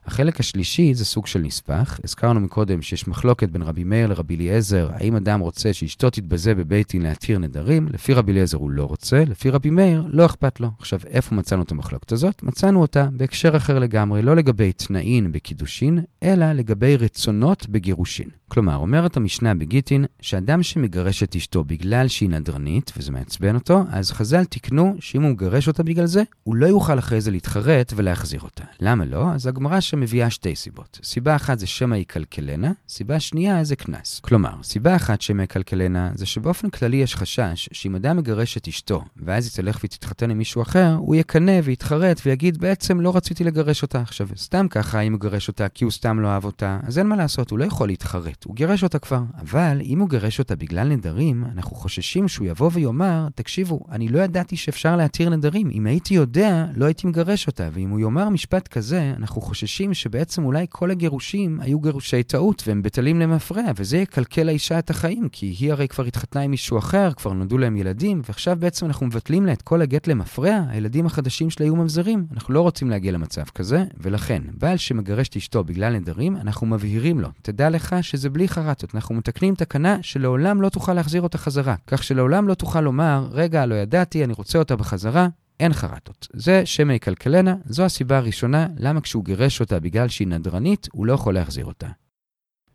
החלק 0.07 0.41
השלישי 0.41 0.95
זה 0.95 1.05
סוג 1.05 1.27
של 1.27 1.39
נספח. 1.39 2.01
הזכרנו 2.05 2.41
מקודם 2.41 2.83
שיש 2.83 3.09
מחלוקת 3.09 3.49
בין 3.49 3.63
רבי 3.63 3.85
מאיר 3.85 4.07
לרבי 4.07 4.37
אליעזר, 4.37 4.89
האם 4.93 5.17
אדם 5.17 5.41
רוצה 5.41 5.73
שאשתו 5.73 6.11
תתבזה 6.11 6.55
בבית 6.55 6.93
דין 6.93 7.03
להתיר 7.03 7.39
נדרים? 7.39 7.89
לפי 7.93 8.15
רבי 8.15 8.33
אליעזר 8.33 8.59
הוא 8.59 8.71
לא 8.71 8.85
רוצה, 8.85 9.25
לפי 9.25 9.51
רבי 9.51 9.71
מאיר 9.71 10.05
לא 10.09 10.27
אכפת 10.27 10.61
לו. 10.61 10.71
עכשיו, 10.79 11.01
איפה 11.07 11.35
מצאנו 11.35 11.63
את 11.63 11.71
המחלוקת 11.71 12.13
הזאת? 12.13 12.43
מצאנו 12.43 12.81
אותה 12.81 13.09
בהקשר 13.13 13.57
אחר 13.57 13.79
לגמרי, 13.79 14.23
לא 14.23 14.37
לגבי 14.37 14.73
תנאין 14.73 15.33
בקידושין, 15.33 15.99
אלא 16.23 16.53
לגבי 16.53 16.97
רצונות 16.97 17.69
בגירושין. 17.69 18.29
כלומר, 18.49 18.77
אומרת 18.77 19.17
המשנה 19.17 19.55
בגיטין, 19.55 20.05
שאדם 20.21 20.63
שמגרש 20.63 21.23
את 21.23 21.37
אשתו 21.37 21.65
בגלל 21.65 22.09
שהיא 22.09 22.31
נדרנית, 22.31 22.93
וזה 22.97 23.13
מעצבן 23.13 23.55
אותו, 23.55 23.85
אז 23.91 24.13
חז"ל 24.13 24.45
תיקנו 24.45 24.95
שאם 25.01 25.23
הוא 25.23 25.31
מגרש 25.31 25.69
אותה 25.69 25.83
בגלל 25.83 26.07
זה, 26.07 26.23
הוא 26.43 26.57
לא 26.57 26.67
יוכל 26.67 26.99
אחרי 26.99 27.21
זה 27.21 27.31
להתחרט 27.31 27.93
ולהחזיר 27.97 28.41
אותה. 28.41 28.65
למה 28.81 29.05
לא? 29.05 29.33
אז 29.33 29.47
הגמרא 29.47 29.81
שמביאה 29.97 30.31
שתי 30.31 30.57
סיבות. 30.57 31.01
סיבה 31.03 31.37
אחת 31.37 31.59
זה 31.59 31.67
שמא 31.67 31.95
יקלקלנה, 31.95 32.73
סיבה 32.89 33.21
שנייה 33.21 33.65
זה 33.65 33.77
קנס. 33.77 34.21
כלומר, 34.21 34.63
סיבה 34.63 34.97
אחת 34.97 35.21
שמא 35.21 35.43
יקלקלנה, 35.43 36.11
זה 36.15 36.27
שבאופן 36.27 36.71
כללי 36.71 36.97
יש 36.97 37.17
חשש 37.17 37.69
שאם 37.73 37.97
אדם 37.97 38.17
מגרש 38.17 38.57
את 38.57 38.69
אשתו, 38.69 39.03
ואז 39.17 39.45
היא 39.45 39.53
תלך 39.65 39.81
ותתחתן 39.85 40.31
עם 40.31 40.39
מישהו 40.39 40.63
אחר, 40.63 40.95
הוא 40.99 41.15
יקנא 41.15 41.61
ויתחרט 41.65 42.21
ויגיד, 42.27 42.59
בעצם 42.59 43.01
לא 43.01 43.17
רציתי 43.17 43.45
לגרש 43.45 43.83
אותה. 43.83 44.01
עכשיו, 44.01 44.29
סתם 44.37 44.67
ככה, 44.71 45.01
אם 45.01 45.13
הוא 45.13 45.19
מגרש 45.19 45.49
אותה 45.49 45.69
כי 45.69 45.85
הוא 45.85 45.93
סתם 45.93 46.21
לא 46.21 46.29
אהב 46.29 46.45
אותה, 46.45 46.81
אז 46.87 46.99
אין 46.99 47.07
מה 47.07 47.17
לעשות, 47.17 47.51
הוא 47.51 47.59
לא 47.59 47.65
יכול 47.65 47.89
להתחרט. 47.89 48.45
הוא 48.45 48.57
גירש 48.57 48.83
אותה 48.83 48.99
כבר. 48.99 49.23
אבל 49.41 49.81
אם 49.85 50.01
הוא 50.01 50.09
גירש 50.09 50.39
אותה 50.39 50.57
בגלל 50.57 50.89
נדרים, 50.89 51.45
אנחנו 51.53 51.77
חוששים 51.77 52.29
שהוא 52.29 52.47
יבוא 52.47 52.71
ויאמר, 52.73 53.27
תקשיבו, 53.35 53.81
אני 53.91 54.09
לא 54.09 54.19
ידעתי 54.19 54.57
שאפשר 54.57 54.97
להתיר 54.97 55.31
נדרים. 55.31 55.71
אם 55.73 55.87
הייתי 55.87 56.15
יודע, 56.15 56.67
לא 56.75 56.85
הייתי 56.85 57.07
מגרש 57.07 57.47
אותה. 57.47 57.69
ואם 57.73 57.91
הוא 57.91 58.01
יאמר 58.01 58.29
משפט 58.29 58.69
כזה, 58.69 59.13
אנחנו 59.17 59.41
חוששים 59.41 59.86
שבעצם 59.95 60.45
אולי 60.45 60.67
כל 60.69 60.91
הגירושים 60.91 61.61
היו 61.61 61.81
גירושי 61.81 62.23
טעות 62.23 62.63
והם 62.67 62.83
בטלים 62.83 63.21
למפרע, 63.21 63.63
וזה 63.77 63.99
יקלקל 63.99 64.43
לאישה 64.43 64.79
את 64.79 64.91
החיים, 64.91 65.29
כי 65.33 65.47
היא 65.47 65.73
הרי 65.73 65.89
כבר 65.89 66.05
התחתנה 66.05 66.43
עם 66.43 66.51
מישהו 66.51 66.79
אחר, 66.79 67.13
כבר 67.17 67.33
נולדו 67.33 67.59
להם 67.59 67.77
ילדים, 67.77 68.23
ועכשיו 68.29 68.57
בעצם 68.61 68.87
אנחנו 68.87 69.07
מבטלים 69.07 69.47
לה 69.47 69.53
את 69.53 69.63
כל 69.63 69.83
הגט 69.83 70.07
למפרע, 70.07 70.61
הילדים 70.69 71.07
החדשים 71.07 71.51
שלה 71.51 71.67
יהיו 71.67 71.77
ממזרים. 71.77 72.27
אנחנו 72.33 72.55
לא 72.55 72.61
רוצים 72.61 72.91
להגיע 72.91 73.13
למצב 73.13 73.45
כזה, 73.55 73.85
ולכן, 74.01 74.43
בעל 74.59 74.77
שמגרש 74.77 75.29
את 75.29 75.37
אשתו 75.37 75.65
בגלל 75.65 75.97
נדרים, 75.97 76.37
אנחנו 76.37 76.67
מבהירים 76.67 77.21
לו, 77.21 77.29
תדע 77.43 77.71
לך 77.71 77.97
שזה 78.03 78.27
זה 78.27 78.31
בלי 78.31 78.49
חרטות. 78.49 78.95
אנחנו 78.95 79.15
מתקנים 79.15 79.55
תקנה 79.55 79.99
שלעולם 80.03 80.63
לא 80.63 80.69
תוכל 80.69 80.95
להחזיר 80.95 81.23
אותה 81.23 81.39
חזרה. 81.39 81.75
כך 81.87 82.03
שלעולם 82.03 82.49
לא 82.49 82.55
תוכל 82.55 82.81
לומר, 82.81 83.29
רגע, 83.31 83.67
לא 83.67 83.75
ידעתי, 83.75 84.25
אני 84.25 84.33
רוצה 84.33 84.59
אותה 84.59 84.77
בחזרה. 84.77 85.29
אין 85.61 85.73
חרטות. 85.73 86.29
זה 86.33 86.67
שמי 86.67 87.01
כלכלנה, 87.01 87.55
זו 87.65 87.85
הסיבה 87.85 88.17
הראשונה 88.17 88.67
למה 88.77 89.01
כשהוא 89.01 89.25
גירש 89.25 89.61
אותה 89.61 89.81
בגלל 89.81 90.09
שהיא 90.09 90.29
נדרנית, 90.29 90.89
הוא 90.93 91.07
לא 91.07 91.13
יכול 91.13 91.35
להחזיר 91.35 91.65
אותה. 91.65 91.89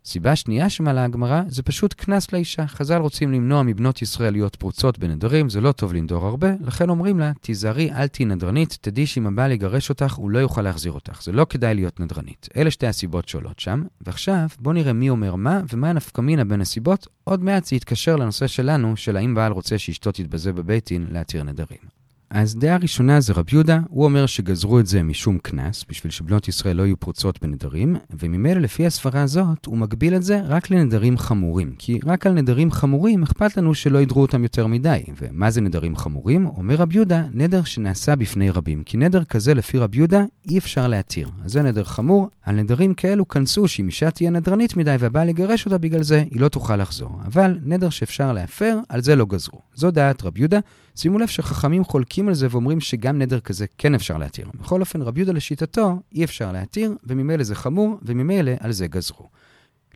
סיבה 0.05 0.35
שנייה 0.35 0.69
שמעלה 0.69 1.03
הגמרא 1.03 1.41
זה 1.47 1.63
פשוט 1.63 1.93
קנס 1.93 2.33
לאישה. 2.33 2.67
חז"ל 2.67 2.97
רוצים 2.97 3.31
למנוע 3.31 3.63
מבנות 3.63 4.01
ישראל 4.01 4.31
להיות 4.33 4.55
פרוצות 4.55 4.99
בנדרים, 4.99 5.49
זה 5.49 5.61
לא 5.61 5.71
טוב 5.71 5.93
לנדור 5.93 6.25
הרבה, 6.25 6.47
לכן 6.61 6.89
אומרים 6.89 7.19
לה, 7.19 7.31
תיזהרי, 7.41 7.91
אל 7.91 8.07
תהיי 8.07 8.25
נדרנית, 8.25 8.77
תדעי 8.81 9.05
שאם 9.05 9.27
הבעל 9.27 9.51
יגרש 9.51 9.89
אותך, 9.89 10.13
הוא 10.13 10.29
לא 10.29 10.39
יוכל 10.39 10.61
להחזיר 10.61 10.91
אותך. 10.91 11.23
זה 11.23 11.31
לא 11.31 11.45
כדאי 11.49 11.75
להיות 11.75 11.99
נדרנית. 11.99 12.49
אלה 12.57 12.71
שתי 12.71 12.87
הסיבות 12.87 13.27
שעולות 13.27 13.59
שם. 13.59 13.83
ועכשיו, 14.01 14.47
בואו 14.59 14.73
נראה 14.73 14.93
מי 14.93 15.09
אומר 15.09 15.35
מה, 15.35 15.61
ומה 15.73 15.89
הנפקמינה 15.89 16.45
בין 16.45 16.61
הסיבות. 16.61 17.07
עוד 17.23 17.43
מעט 17.43 17.65
זה 17.65 17.75
יתקשר 17.75 18.15
לנושא 18.15 18.47
שלנו, 18.47 18.97
של 18.97 19.17
האם 19.17 19.35
בעל 19.35 19.51
רוצה 19.51 19.77
שאשתו 19.77 20.11
תתבזה 20.11 20.53
בבית 20.53 20.89
דין 20.89 21.07
להתיר 21.11 21.43
נדרים. 21.43 22.00
אז 22.33 22.55
דעה 22.55 22.77
ראשונה 22.77 23.19
זה 23.19 23.33
רב 23.33 23.45
יהודה, 23.51 23.79
הוא 23.89 24.05
אומר 24.05 24.25
שגזרו 24.25 24.79
את 24.79 24.87
זה 24.87 25.03
משום 25.03 25.37
קנס, 25.37 25.85
בשביל 25.89 26.11
שבנות 26.11 26.47
ישראל 26.47 26.77
לא 26.77 26.83
יהיו 26.83 26.97
פרוצות 26.97 27.41
בנדרים, 27.41 27.95
וממילא 28.19 28.61
לפי 28.61 28.85
הסברה 28.85 29.21
הזאת, 29.21 29.65
הוא 29.65 29.77
מגביל 29.77 30.15
את 30.15 30.23
זה 30.23 30.41
רק 30.45 30.69
לנדרים 30.69 31.17
חמורים. 31.17 31.75
כי 31.77 31.99
רק 32.05 32.27
על 32.27 32.33
נדרים 32.33 32.71
חמורים 32.71 33.23
אכפת 33.23 33.57
לנו 33.57 33.73
שלא 33.73 34.01
ידרו 34.01 34.21
אותם 34.21 34.43
יותר 34.43 34.67
מדי. 34.67 35.03
ומה 35.21 35.51
זה 35.51 35.61
נדרים 35.61 35.95
חמורים? 35.95 36.45
אומר 36.47 36.75
רב 36.75 36.95
יהודה, 36.95 37.23
נדר 37.33 37.63
שנעשה 37.63 38.15
בפני 38.15 38.49
רבים. 38.49 38.83
כי 38.83 38.97
נדר 38.97 39.23
כזה 39.23 39.53
לפי 39.53 39.77
רב 39.77 39.95
יהודה 39.95 40.23
אי 40.49 40.57
אפשר 40.57 40.87
להתיר. 40.87 41.29
אז 41.45 41.51
זה 41.51 41.61
נדר 41.61 41.83
חמור, 41.83 42.29
על 42.43 42.55
נדרים 42.55 42.93
כאלו 42.93 43.27
כנסו 43.27 43.67
שאם 43.67 43.87
אישה 43.87 44.11
תהיה 44.11 44.29
נדרנית 44.29 44.77
מדי 44.77 44.95
והבעל 44.99 45.29
יגרש 45.29 45.65
אותה 45.65 45.77
בגלל 45.77 46.03
זה, 46.03 46.23
היא 46.31 46.41
לא 46.41 46.47
תוכל 46.47 46.75
לחזור. 46.75 47.19
אבל 47.25 47.59
נדר 47.63 47.89
שאפשר 47.89 48.33
להפר, 48.33 48.77
על 48.89 49.01
זה 49.01 49.15
לא 49.15 49.25
גזרו. 49.25 49.59
זו 49.75 49.91
דעת 49.91 50.23
רב 50.23 50.37
יהודה. 50.37 50.59
שימו 50.95 51.19
לב 51.19 51.27
שחכמים 51.27 51.83
חולקים 51.83 52.27
על 52.27 52.33
זה 52.33 52.47
ואומרים 52.51 52.79
שגם 52.79 53.19
נדר 53.19 53.39
כזה 53.39 53.65
כן 53.77 53.95
אפשר 53.95 54.17
להתיר. 54.17 54.47
בכל 54.61 54.79
אופן, 54.79 55.01
רבי 55.01 55.19
יהודה 55.19 55.33
לשיטתו 55.33 55.99
אי 56.13 56.23
אפשר 56.23 56.51
להתיר, 56.51 56.95
וממילא 57.03 57.43
זה 57.43 57.55
חמור, 57.55 57.97
וממילא 58.01 58.51
על 58.59 58.71
זה 58.71 58.87
גזרו. 58.87 59.40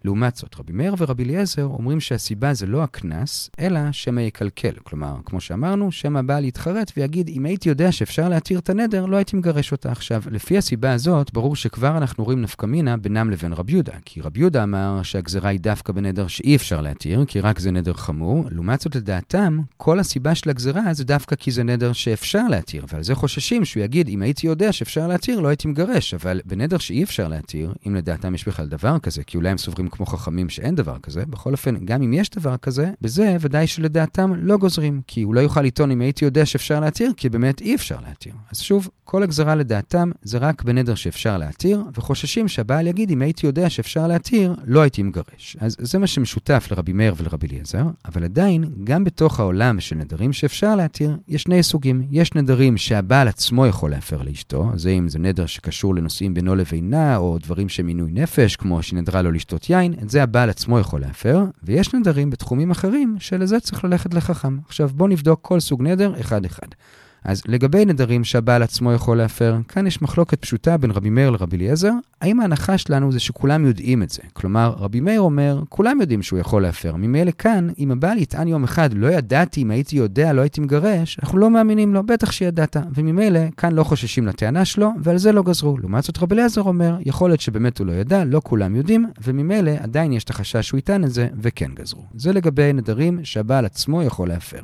לעומת 0.06 0.36
זאת, 0.36 0.56
רבי 0.60 0.74
מאיר 0.74 0.96
ורבי 0.98 1.24
אליעזר 1.24 1.63
אומרים 1.63 2.00
שהסיבה 2.00 2.54
זה 2.54 2.65
לא 2.65 2.84
הקנס, 2.84 3.50
אלא 3.60 3.80
שמא 3.91 4.22
יקלקל. 4.22 4.74
כלומר, 4.84 5.15
כמו 5.26 5.41
שאמרנו, 5.41 5.91
שמא 5.91 6.20
הבעל 6.20 6.46
יתחרט 6.46 6.91
ויגיד, 6.98 7.30
אם 7.30 7.46
הייתי 7.46 7.70
יודע 7.70 7.91
שאפשר 7.91 8.30
להתיר 8.30 8.60
את 8.60 8.70
הנדר, 8.70 9.06
לא 9.06 9.15
הייתי 9.15 9.36
מגרש 9.36 9.72
אותה. 9.72 9.91
עכשיו, 9.91 10.24
לפי 10.32 10.58
הסיבה 10.58 10.94
הזאת, 10.94 11.34
ברור 11.34 11.56
שכבר 11.56 11.98
אנחנו 11.98 12.24
רואים 12.24 12.41
נפקא 12.41 12.65
מינה 12.65 12.98
בינם 12.98 13.30
לבין 13.30 13.54
רבי 13.54 13.72
יהודה. 13.72 13.94
כי 14.06 14.22
רבי 14.22 14.39
יהודה 14.39 14.63
אמר 14.63 15.04
שהגזרה 15.04 15.50
היא 15.50 15.60
דווקא 15.60 15.94
בנדר 15.94 16.28
שאי 16.28 16.56
אפשר 16.56 16.82
להתיר, 16.82 17.26
כי 17.26 17.39
רק 17.39 17.60
זה 17.60 17.72
נדר 17.72 17.94
חמור. 17.94 18.46
לעומת 18.52 18.82
זאת, 18.82 18.96
לדעתם, 18.96 19.60
כל 19.78 20.00
הסיבה 20.00 20.36
של 20.36 20.50
הגזרה 20.50 20.94
זה 20.94 21.04
דווקא 21.04 21.36
כי 21.36 21.52
זה 21.52 21.63
נדר 21.63 21.94
שאפשר 21.94 22.48
להתיר. 22.50 22.86
ועל 22.94 23.04
זה 23.04 23.15
חוששים 23.15 23.65
שהוא 23.65 23.84
יגיד, 23.84 24.08
אם 24.08 24.22
הייתי 24.22 24.48
יודע 24.48 24.72
שאפשר 24.72 25.08
להתיר, 25.08 25.39
לא 25.39 25.48
הייתי 25.48 25.68
מגרש. 25.68 26.13
אבל 26.13 26.41
בנדר 26.46 26.78
שאי 26.78 27.04
אפשר 27.04 27.28
להתיר, 27.28 27.74
אם 27.88 27.96
לדעתם 27.96 28.36
יש 28.36 28.48
בכלל 28.48 28.68
דבר 28.68 29.00
כזה, 29.00 29.24
כי 29.24 29.38
אולי 29.38 29.50
הם 29.50 29.58
סוברים 29.58 29.89
כמו 29.96 30.06
חכמים 30.06 30.50
שאין 30.50 30.76
דבר 30.76 30.98
כזה. 31.00 31.26
בכל 31.26 31.52
אופן, 31.52 31.86
גם 31.86 32.02
אם 32.02 32.14
יש 32.14 32.30
דבר 32.30 32.58
כזה, 32.58 32.92
בזה 33.02 33.38
ודאי 33.40 33.68
שלדעתם 33.68 34.34
לא 34.38 34.58
גוזרים, 34.58 35.02
כי 35.08 35.22
הוא 35.22 35.36
לא 35.36 35.40
יוכל 35.40 35.62
לטעון 35.62 35.92
אם 35.92 36.02
הייתי 36.02 36.26
יודע 36.26 36.46
שאפשר 36.46 36.80
להתיר, 36.80 37.12
כי 37.18 37.30
באמת 37.30 37.62
אי 37.62 37.76
אפשר 37.76 37.98
להתיר. 38.08 38.34
אז 38.52 38.60
שוב, 38.60 38.90
כל 39.04 39.24
הגזרה 39.24 39.56
לדעתם 39.56 40.12
זה 40.22 40.38
רק 40.38 40.64
בנדר 40.64 40.96
שאפשר 40.96 41.38
להתיר, 41.38 41.84
וחוששים 41.98 42.48
שהבעל 42.48 42.88
יגיד 42.88 43.12
אם 43.12 43.22
הייתי 43.22 43.48
יודע 43.48 43.70
שאפשר 43.70 44.08
להתיר, 44.08 44.56
לא 44.66 44.82
הייתי 44.82 45.04
מגרש. 45.04 45.58
אז 45.60 45.76
זה 45.80 45.98
מה 45.98 46.08
שמשותף 46.08 46.68
לרבי 46.72 46.94
מאיר 46.94 47.14
ולרבי 47.18 47.48
אליעזר, 47.48 47.84
אבל 48.06 48.24
עדיין, 48.24 48.64
גם 48.84 49.04
בתוך 49.04 49.40
העולם 49.40 49.80
של 49.80 49.96
נדרים 49.96 50.34
שאפשר 50.34 50.76
להתיר, 50.76 51.18
יש 51.28 51.46
שני 51.46 51.64
סוגים. 51.64 52.08
יש 52.12 52.34
נדרים 52.34 52.78
שהבעל 52.78 53.28
עצמו 53.28 53.68
יכול 53.68 53.92
להפר 53.92 54.22
לאשתו, 54.22 54.72
זה 54.76 54.90
אם 54.90 55.10
זה 55.10 55.20
נדר 55.20 55.46
שקשור 55.46 55.96
לנושאים 55.96 56.34
בינו 56.34 56.56
לבינה, 56.56 57.18
או 57.18 57.38
דברים 57.38 57.70
שמינוי 57.70 58.12
נפש, 58.12 58.56
כמו 58.56 58.84
שנדרה 58.84 59.22
לו 59.22 59.32
לשתות 59.32 59.70
יין, 59.80 59.94
את 60.04 60.10
זה 60.10 60.24
הבעל 60.24 60.50
עצמו 60.50 60.80
יכול 60.80 61.02
להפר, 61.02 61.44
ויש 61.64 61.94
נדרים 61.94 62.30
בתחומים 62.30 62.72
אחרים 62.72 63.16
שלזה 63.20 63.60
צריך 63.60 63.84
ללכת 63.84 64.14
לחכם. 64.14 64.58
עכשיו 64.68 64.90
בואו 64.94 65.10
נבדוק 65.10 65.40
כל 65.42 65.60
סוג 65.60 65.82
נדר 65.82 66.20
אחד-אחד. 66.20 66.68
אז 67.26 67.42
לגבי 67.48 67.86
נדרים 67.86 68.24
שהבעל 68.24 68.64
עצמו 68.64 68.94
יכול 68.94 69.18
להפר, 69.18 69.58
כאן 69.68 69.88
יש 69.88 70.02
מחלוקת 70.02 70.42
פשוטה 70.42 70.78
בין 70.78 70.92
רבי 70.92 71.10
מאיר 71.10 71.30
לרבי 71.30 71.58
אליעזר, 71.58 71.92
האם 72.22 72.40
ההנחה 72.40 72.78
שלנו 72.78 73.12
זה 73.12 73.20
שכולם 73.20 73.66
יודעים 73.66 74.04
את 74.04 74.10
זה. 74.10 74.22
כלומר, 74.34 74.74
רבי 74.78 75.00
מאיר 75.00 75.22
אומר, 75.22 75.62
כולם 75.70 76.02
יודעים 76.02 76.22
שהוא 76.22 76.40
יכול 76.40 76.62
להפר. 76.62 76.96
ממילא 76.96 77.32
כאן, 77.38 77.68
אם 77.80 77.92
הבעל 77.92 78.18
יטען 78.18 78.48
יום 78.48 78.64
אחד, 78.64 78.94
לא 78.94 79.08
ידעתי, 79.08 79.62
אם 79.62 79.72
הייתי 79.72 79.96
יודע, 79.96 80.34
לא 80.34 80.42
הייתי 80.42 80.62
מגרש, 80.62 81.20
אנחנו 81.20 81.38
לא 81.38 81.50
מאמינים 81.50 81.94
לו, 81.94 82.04
בטח 82.04 82.32
שידעת. 82.32 82.78
וממילא, 82.96 83.40
כאן 83.58 83.72
לא 83.72 83.84
חוששים 83.84 84.28
לטענה 84.28 84.66
שלו, 84.66 84.92
ועל 85.04 85.18
זה 85.18 85.32
לא 85.32 85.44
גזרו. 85.44 85.78
לעומת 85.78 86.04
זאת, 86.04 86.18
רבי 86.18 86.36
אליעזר 86.36 86.62
אומר, 86.62 86.98
יכול 87.06 87.30
להיות 87.30 87.42
שבאמת 87.42 87.80
הוא 87.80 87.88
לא 87.88 87.92
ידע, 87.92 88.26
לא 88.26 88.42
כולם 88.44 88.76
יודעים, 88.76 89.06
וממילא 89.24 89.72
עדיין 89.80 90.14
יש 90.14 90.24
את 90.24 90.30
החשש 90.30 90.68
שהוא 90.68 90.78
יטען 90.78 91.04
את 91.04 91.12
זה, 91.12 91.28
וכן 91.42 91.72
גזרו. 91.74 92.04
זה 92.16 92.34
לגבי 92.34 92.74
נדרים 92.74 93.20
שהבעל 93.24 93.66
עצמו 93.66 94.04
יכול 94.04 94.28
להפר. 94.28 94.60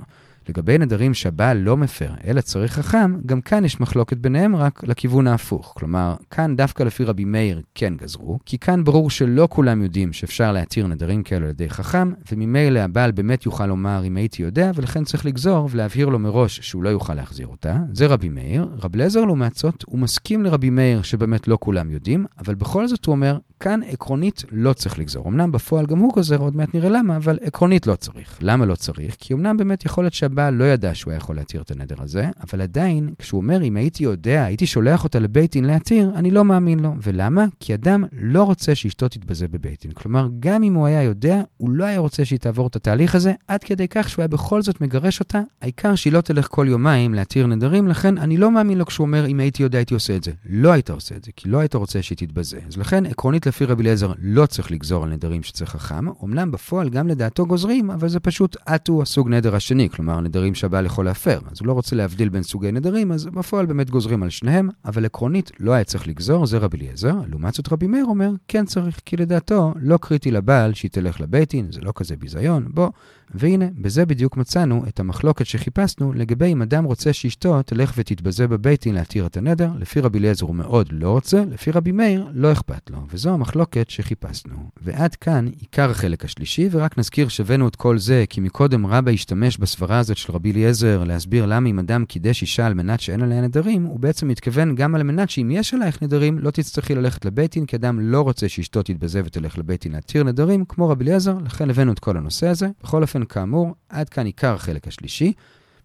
לגבי 0.50 0.78
נדרים 0.78 1.14
שהבעל 1.14 1.58
לא 1.58 1.78
מפר, 1.78 2.10
אלא 2.28 2.42
צריך 2.42 2.74
חכם, 2.74 3.16
גם 3.26 3.42
כאן 3.42 3.66
יש 3.66 3.80
מחלוקת 3.80 4.18
ביניהם 4.18 4.56
רק 4.56 4.84
לכיוון 4.84 5.28
ההפוך. 5.28 5.74
כלומר, 5.78 6.16
כאן 6.32 6.56
דווקא 6.56 6.84
לפי 6.84 7.04
רבי 7.04 7.26
מאיר 7.26 7.62
כן 7.76 7.94
גזרו, 7.98 8.40
כי 8.46 8.58
כאן 8.58 8.84
ברור 8.84 9.10
שלא 9.10 9.48
כולם 9.52 9.84
יודעים 9.84 10.14
שאפשר 10.14 10.52
להתיר 10.52 10.88
נדרים 10.88 11.24
כאלו 11.24 11.46
על 11.46 11.50
ידי 11.50 11.70
חכם, 11.70 12.12
וממילא 12.32 12.80
הבעל 12.80 13.12
באמת 13.12 13.46
יוכל 13.46 13.66
לומר 13.66 14.02
אם 14.06 14.18
הייתי 14.18 14.44
יודע, 14.44 14.72
ולכן 14.76 15.04
צריך 15.04 15.26
לגזור 15.26 15.68
ולהבהיר 15.72 16.10
לו 16.10 16.20
מראש 16.20 16.60
שהוא 16.60 16.84
לא 16.84 16.90
יוכל 16.90 17.14
להחזיר 17.14 17.48
אותה. 17.48 17.78
זה 17.94 18.08
רבי 18.08 18.30
מאיר. 18.30 18.68
רב 18.84 18.96
לזר 18.96 19.26
לעומת 19.26 19.56
זאת, 19.56 19.84
הוא 19.88 20.00
מסכים 20.00 20.44
לרבי 20.44 20.70
מאיר 20.70 21.02
שבאמת 21.02 21.48
לא 21.48 21.58
כולם 21.62 21.92
יודעים, 21.92 22.26
אבל 22.40 22.56
בכל 22.56 22.88
זאת 22.88 23.06
הוא 23.06 23.14
אומר, 23.14 23.38
כאן 23.60 23.80
עקרונית 23.88 24.44
לא 24.52 24.74
צריך 24.74 25.00
לגזור. 25.00 25.28
אמנם 25.28 25.52
בפועל 25.52 25.86
גם 25.86 25.98
הוא 25.98 26.14
גוזר, 26.14 26.38
עוד 26.38 26.56
מעט 26.56 26.76
נראה 26.76 26.90
למה, 26.90 27.18
אבל 27.18 27.40
עקרונית 27.42 27.88
לא 27.88 27.96
צריך. 27.96 28.38
למה 28.42 28.66
לא 28.66 28.76
צריך? 28.76 29.16
כי 29.20 29.34
אמנם 29.34 29.58
באמת 29.58 29.86
יכול 29.86 30.04
להיות 30.04 30.14
שהבעל 30.32 30.54
לא 30.54 30.64
ידע 30.64 30.96
שהוא 30.96 31.12
היה 31.12 31.18
יכול 31.18 31.36
להתיר 31.36 31.62
את 31.62 31.72
הנדר 31.72 31.96
הזה, 32.00 32.30
אבל 32.44 32.62
עדיין, 32.62 33.14
כשהוא 33.20 33.42
אומר, 33.42 33.64
אם 33.64 33.78
הייתי 33.78 34.04
יודע, 34.04 34.44
הייתי 34.44 34.66
שולח 34.66 35.04
אותה 35.04 35.20
לבית 35.20 35.52
דין 35.52 35.66
להתיר, 35.66 36.12
אני 36.16 36.32
לא 36.32 36.46
מאמין 36.46 36.80
לו. 36.80 36.94
ולמה? 37.04 37.46
כי 37.60 37.74
אדם 37.74 38.04
לא 38.14 38.44
רוצה 38.44 38.76
שאשתו 38.76 39.10
תתבזה 39.10 39.48
בבית 39.48 39.82
דין. 39.82 39.92
כלומר, 39.92 40.28
גם 40.40 40.64
אם 40.64 40.74
הוא 40.74 40.86
היה 40.86 41.04
יודע, 41.04 41.42
הוא 41.58 41.70
לא 41.70 41.86
היה 41.86 42.00
רוצה 42.00 42.26
שהיא 42.26 42.40
תעבור 42.40 42.68
את 42.68 42.76
התהליך 42.76 43.16
הזה, 43.16 43.34
עד 43.48 43.64
כדי 43.64 43.88
כך 43.88 44.10
שהוא 44.10 44.22
היה 44.24 44.28
בכל 44.28 44.62
זאת 44.62 44.82
מגרש 44.82 45.20
אותה, 45.20 45.42
העיקר 45.62 45.96
שהיא 45.96 46.14
לא 46.14 46.22
תלך 46.22 46.48
כל 46.50 46.66
יומיים 46.70 47.14
להתיר 47.14 47.48
נדרים, 47.48 47.88
לכן 47.88 48.18
אני 48.18 48.38
לא 48.38 48.52
מאמין 48.52 48.78
לו 48.78 48.86
כשהוא 48.86 49.06
אומר, 49.06 49.28
אם 49.28 49.40
הייתי 49.40 49.64
יודע, 49.64 49.78
הייתי 49.78 49.94
עושה 49.94 50.16
את 50.16 50.24
זה. 50.24 50.32
לא 50.50 50.72
היית 50.72 50.90
עושה 50.90 51.16
את 51.16 51.24
זה, 51.24 51.32
כי 51.36 51.50
לא 51.50 51.60
היית 51.60 51.76
רוצה 51.76 52.02
שהיא 52.02 52.18
תתבזה. 52.18 52.60
אז 52.68 52.78
לכן, 52.78 53.06
עקרונית 53.06 53.48
לפי 53.48 53.66
רבי 53.66 53.84
אליעזר 53.84 54.14
לא 54.22 54.46
צריך 54.46 54.72
לגזור 54.72 55.04
על 55.04 55.10
נדרים 55.10 55.44
שצריך 55.44 55.70
חכם, 55.70 56.06
אמנם 56.24 56.52
בפועל 56.52 56.90
גם 56.90 57.08
לדעתו 57.08 57.46
גוזרים, 57.46 57.92
אבל 57.92 58.10
זה 58.10 58.20
פשוט 58.20 58.58
עטו 58.66 59.02
הסוג 59.02 59.30
נדר 59.30 59.56
השני, 59.56 59.90
כלומר 59.90 60.21
נדרים 60.22 60.56
שהבעל 60.56 60.86
יכול 60.86 61.06
להפר. 61.06 61.40
אז 61.52 61.58
הוא 61.60 61.68
לא 61.68 61.74
רוצה 61.74 61.96
להבדיל 61.96 62.30
בין 62.30 62.44
סוגי 62.44 62.72
נדרים, 62.72 63.12
אז 63.12 63.26
בפועל 63.26 63.66
באמת 63.66 63.90
גוזרים 63.90 64.24
על 64.24 64.30
שניהם, 64.30 64.70
אבל 64.86 65.06
עקרונית 65.06 65.52
לא 65.60 65.72
היה 65.72 65.84
צריך 65.84 66.08
לגזור, 66.08 66.46
זה 66.46 66.58
רבי 66.58 66.78
אליעזר. 66.78 67.16
לעומת 67.28 67.54
זאת 67.54 67.74
רבי 67.74 67.88
מאיר 67.88 68.06
אומר, 68.06 68.32
כן 68.48 68.66
צריך, 68.66 69.02
כי 69.06 69.18
לדעתו 69.18 69.74
לא 69.82 69.98
קריטי 70.02 70.32
לבעל 70.32 70.74
שהיא 70.74 70.92
תלך 70.92 71.22
לבית 71.22 71.50
דין, 71.50 71.72
זה 71.72 71.82
לא 71.82 71.94
כזה 71.96 72.16
ביזיון, 72.16 72.68
בוא. 72.70 72.90
והנה, 73.34 73.66
בזה 73.78 74.06
בדיוק 74.06 74.38
מצאנו 74.38 74.84
את 74.88 75.00
המחלוקת 75.00 75.46
שחיפשנו 75.46 76.14
לגבי 76.14 76.46
אם 76.46 76.62
אדם 76.62 76.84
רוצה 76.84 77.14
שאשתו 77.14 77.62
תלך 77.62 77.94
ותתבזה 77.98 78.48
בבית 78.48 78.84
דין 78.84 78.96
להתיר 78.96 79.26
את 79.26 79.38
הנדר, 79.38 79.70
לפי 79.80 80.00
רבי 80.00 80.20
אליעזר 80.20 80.46
הוא 80.46 80.56
מאוד 80.56 80.88
לא 80.92 81.12
רוצה, 81.12 81.44
לפי 81.52 81.72
רבי 81.72 81.92
מאיר 81.92 82.28
לא 82.34 82.52
אכפת 82.52 82.90
לו, 82.90 82.98
וזו 83.10 83.34
המחלוקת 83.34 83.90
שחיפשנו. 83.90 84.56
ועד 84.82 85.16
כאן 85.16 85.48
עיקר 85.60 85.90
החלק 85.92 86.26
השלישי, 86.26 86.70
ורק 86.72 86.98
נזכיר 86.98 87.28
שהבאנו 87.28 87.68
את 87.68 87.76
כל 87.76 87.98
זה, 87.98 88.24
כי 88.30 88.42
מקודם 88.42 88.88
רבא 88.88 89.12
השתמש 89.12 89.58
בסברה 89.58 90.00
הזאת 90.00 90.11
של 90.18 90.34
רבי 90.34 90.52
אליעזר 90.52 91.04
להסביר 91.04 91.46
למה 91.46 91.70
אם 91.70 91.80
אדם 91.80 92.06
קידש 92.06 92.42
אישה 92.42 92.68
על 92.68 92.74
מנת 92.74 93.00
שאין 93.00 93.22
עליה 93.22 93.42
נדרים, 93.42 93.84
הוא 93.84 94.00
בעצם 94.00 94.28
מתכוון 94.28 94.76
גם 94.76 94.96
על 94.96 95.04
מנת 95.04 95.30
שאם 95.30 95.52
יש 95.52 95.74
עלייך 95.74 96.04
נדרים, 96.04 96.40
לא 96.40 96.52
תצטרכי 96.52 96.96
ללכת 96.96 97.26
לבית 97.26 97.54
דין, 97.54 97.66
כי 97.66 97.76
אדם 97.76 98.00
לא 98.00 98.22
רוצה 98.22 98.50
שאשתו 98.50 98.84
תתבזה 98.84 99.22
ותלך 99.26 99.58
לבית 99.58 99.84
דין 99.84 99.92
להתיר 99.92 100.24
נדרים, 100.24 100.66
כמו 100.66 100.90
רבי 100.90 101.04
אליעזר, 101.04 101.38
לכן 101.46 101.70
הבאנו 101.70 101.92
את 101.92 102.00
כל 102.00 102.18
הנושא 102.18 102.48
הזה. 102.48 102.68
בכל 102.84 103.02
אופן, 103.02 103.26
כאמור, 103.26 103.76
עד 103.90 104.10
כאן 104.10 104.26
עיקר 104.26 104.54
החלק 104.54 104.88
השלישי. 104.88 105.34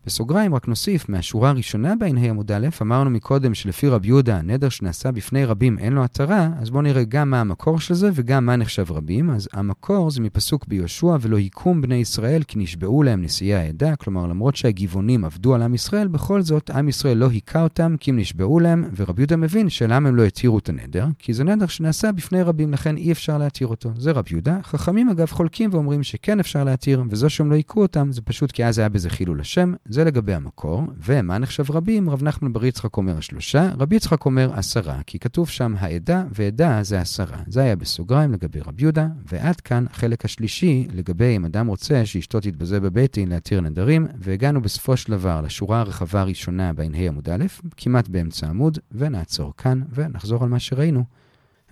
בסוגריים 0.07 0.55
רק 0.55 0.69
נוסיף, 0.69 1.09
מהשורה 1.09 1.51
הראשונה 1.51 1.97
בע"ה 1.97 2.29
עמוד 2.29 2.53
א', 2.53 2.69
אמרנו 2.83 3.11
מקודם 3.11 3.55
שלפי 3.55 3.89
רב 3.89 4.07
יהודה, 4.07 4.37
הנדר 4.37 4.69
שנעשה 4.69 5.13
בפני 5.13 5.45
רבים 5.45 5.79
אין 5.79 5.93
לו 5.93 6.05
התרה, 6.05 6.49
אז 6.61 6.71
בואו 6.71 6.83
נראה 6.83 7.05
גם 7.05 7.31
מה 7.31 7.41
המקור 7.41 7.81
של 7.81 7.95
זה 7.95 8.11
וגם 8.15 8.47
מה 8.47 8.57
נחשב 8.57 8.93
רבים. 8.93 9.31
אז 9.31 9.49
המקור 9.53 10.11
זה 10.11 10.21
מפסוק 10.21 10.67
ביהושע, 10.67 11.17
ולא 11.21 11.39
יקום 11.39 11.83
בני 11.83 11.95
ישראל 11.95 12.43
כי 12.43 12.59
נשבעו 12.59 13.03
להם 13.03 13.23
נשיאי 13.23 13.55
העדה, 13.55 13.97
כלומר 13.97 14.27
למרות 14.27 14.57
שהגבעונים 14.57 15.25
עבדו 15.25 15.55
על 15.55 15.63
עם 15.63 15.75
ישראל, 15.75 16.09
בכל 16.09 16.43
זאת 16.43 16.71
עם 16.71 16.89
ישראל 16.89 17.17
לא 17.17 17.29
היכה 17.31 17.63
אותם 17.63 17.97
כי 18.01 18.11
הם 18.11 18.17
נשבעו 18.17 18.61
להם, 18.61 18.85
ורב 18.97 19.19
יהודה 19.19 19.37
מבין 19.37 19.69
שלמה 19.69 20.09
הם 20.09 20.17
לא 20.17 20.23
התירו 20.23 20.59
את 20.59 20.69
הנדר, 20.69 21.07
כי 21.19 21.35
זה 21.35 21.45
נדר 21.45 21.67
שנעשה 21.67 22.13
בפני 22.13 22.43
רבים, 22.43 22.73
לכן 22.73 22.97
אי 22.97 23.13
אפשר 23.13 23.39
להתיר 23.39 23.67
אותו. 23.67 23.91
זה 23.97 24.11
רב 24.11 24.25
יהודה. 24.31 24.59
חכמים 24.63 25.09
אגב 25.09 25.31
חולקים 25.31 25.71
ואומרים 25.73 26.03
שכן 26.03 26.41
אפשר 26.41 26.65
להתיר, 26.65 27.03
וזו 27.11 27.31
שהם 27.31 27.51
לא 27.51 27.55
היכו 27.55 27.83
אותם, 27.83 28.13
זה 28.13 28.23
פשוט 28.23 28.53
כי 28.53 28.65
אז 28.65 28.79
היה 28.79 28.89
בזה 28.89 29.11
חילול 29.11 29.41
השם. 29.41 29.73
זה 29.97 30.05
לגבי 30.05 30.35
המקור, 30.35 30.83
ומה 31.07 31.39
נחשב 31.39 31.71
רבים? 31.71 32.11
רב 32.11 32.23
נחמן 32.23 32.53
בר 32.53 32.65
יצחק 32.65 32.97
אומר 32.97 33.21
שלושה, 33.21 33.71
רבי 33.79 33.97
יצחק 33.97 34.25
אומר 34.27 34.51
עשרה, 34.55 35.01
כי 35.07 35.19
כתוב 35.19 35.49
שם 35.49 35.75
העדה, 35.79 36.25
ועדה 36.33 36.83
זה 36.83 37.01
עשרה. 37.01 37.39
זה 37.47 37.61
היה 37.61 37.77
בסוגריים 37.77 38.33
לגבי 38.33 38.61
רב 38.61 38.81
יהודה, 38.81 39.07
ועד 39.33 39.61
כאן 39.61 39.85
החלק 39.91 40.25
השלישי 40.25 40.87
לגבי 40.95 41.37
אם 41.37 41.45
אדם 41.45 41.67
רוצה 41.67 42.07
שאשתו 42.07 42.41
תתבזה 42.41 42.81
בבית 42.81 43.15
דין 43.15 43.29
להתיר 43.29 43.61
נדרים, 43.61 44.07
והגענו 44.19 44.63
בסופו 44.63 44.97
של 44.97 45.13
דבר 45.13 45.41
לשורה 45.41 45.81
הרחבה 45.81 46.21
הראשונה 46.21 46.73
בע"ה 46.73 47.07
עמוד 47.09 47.29
א', 47.29 47.45
כמעט 47.77 48.09
באמצע 48.09 48.47
עמוד, 48.47 48.79
ונעצור 48.93 49.53
כאן, 49.57 49.83
ונחזור 49.95 50.43
על 50.43 50.49
מה 50.49 50.59
שראינו. 50.59 51.05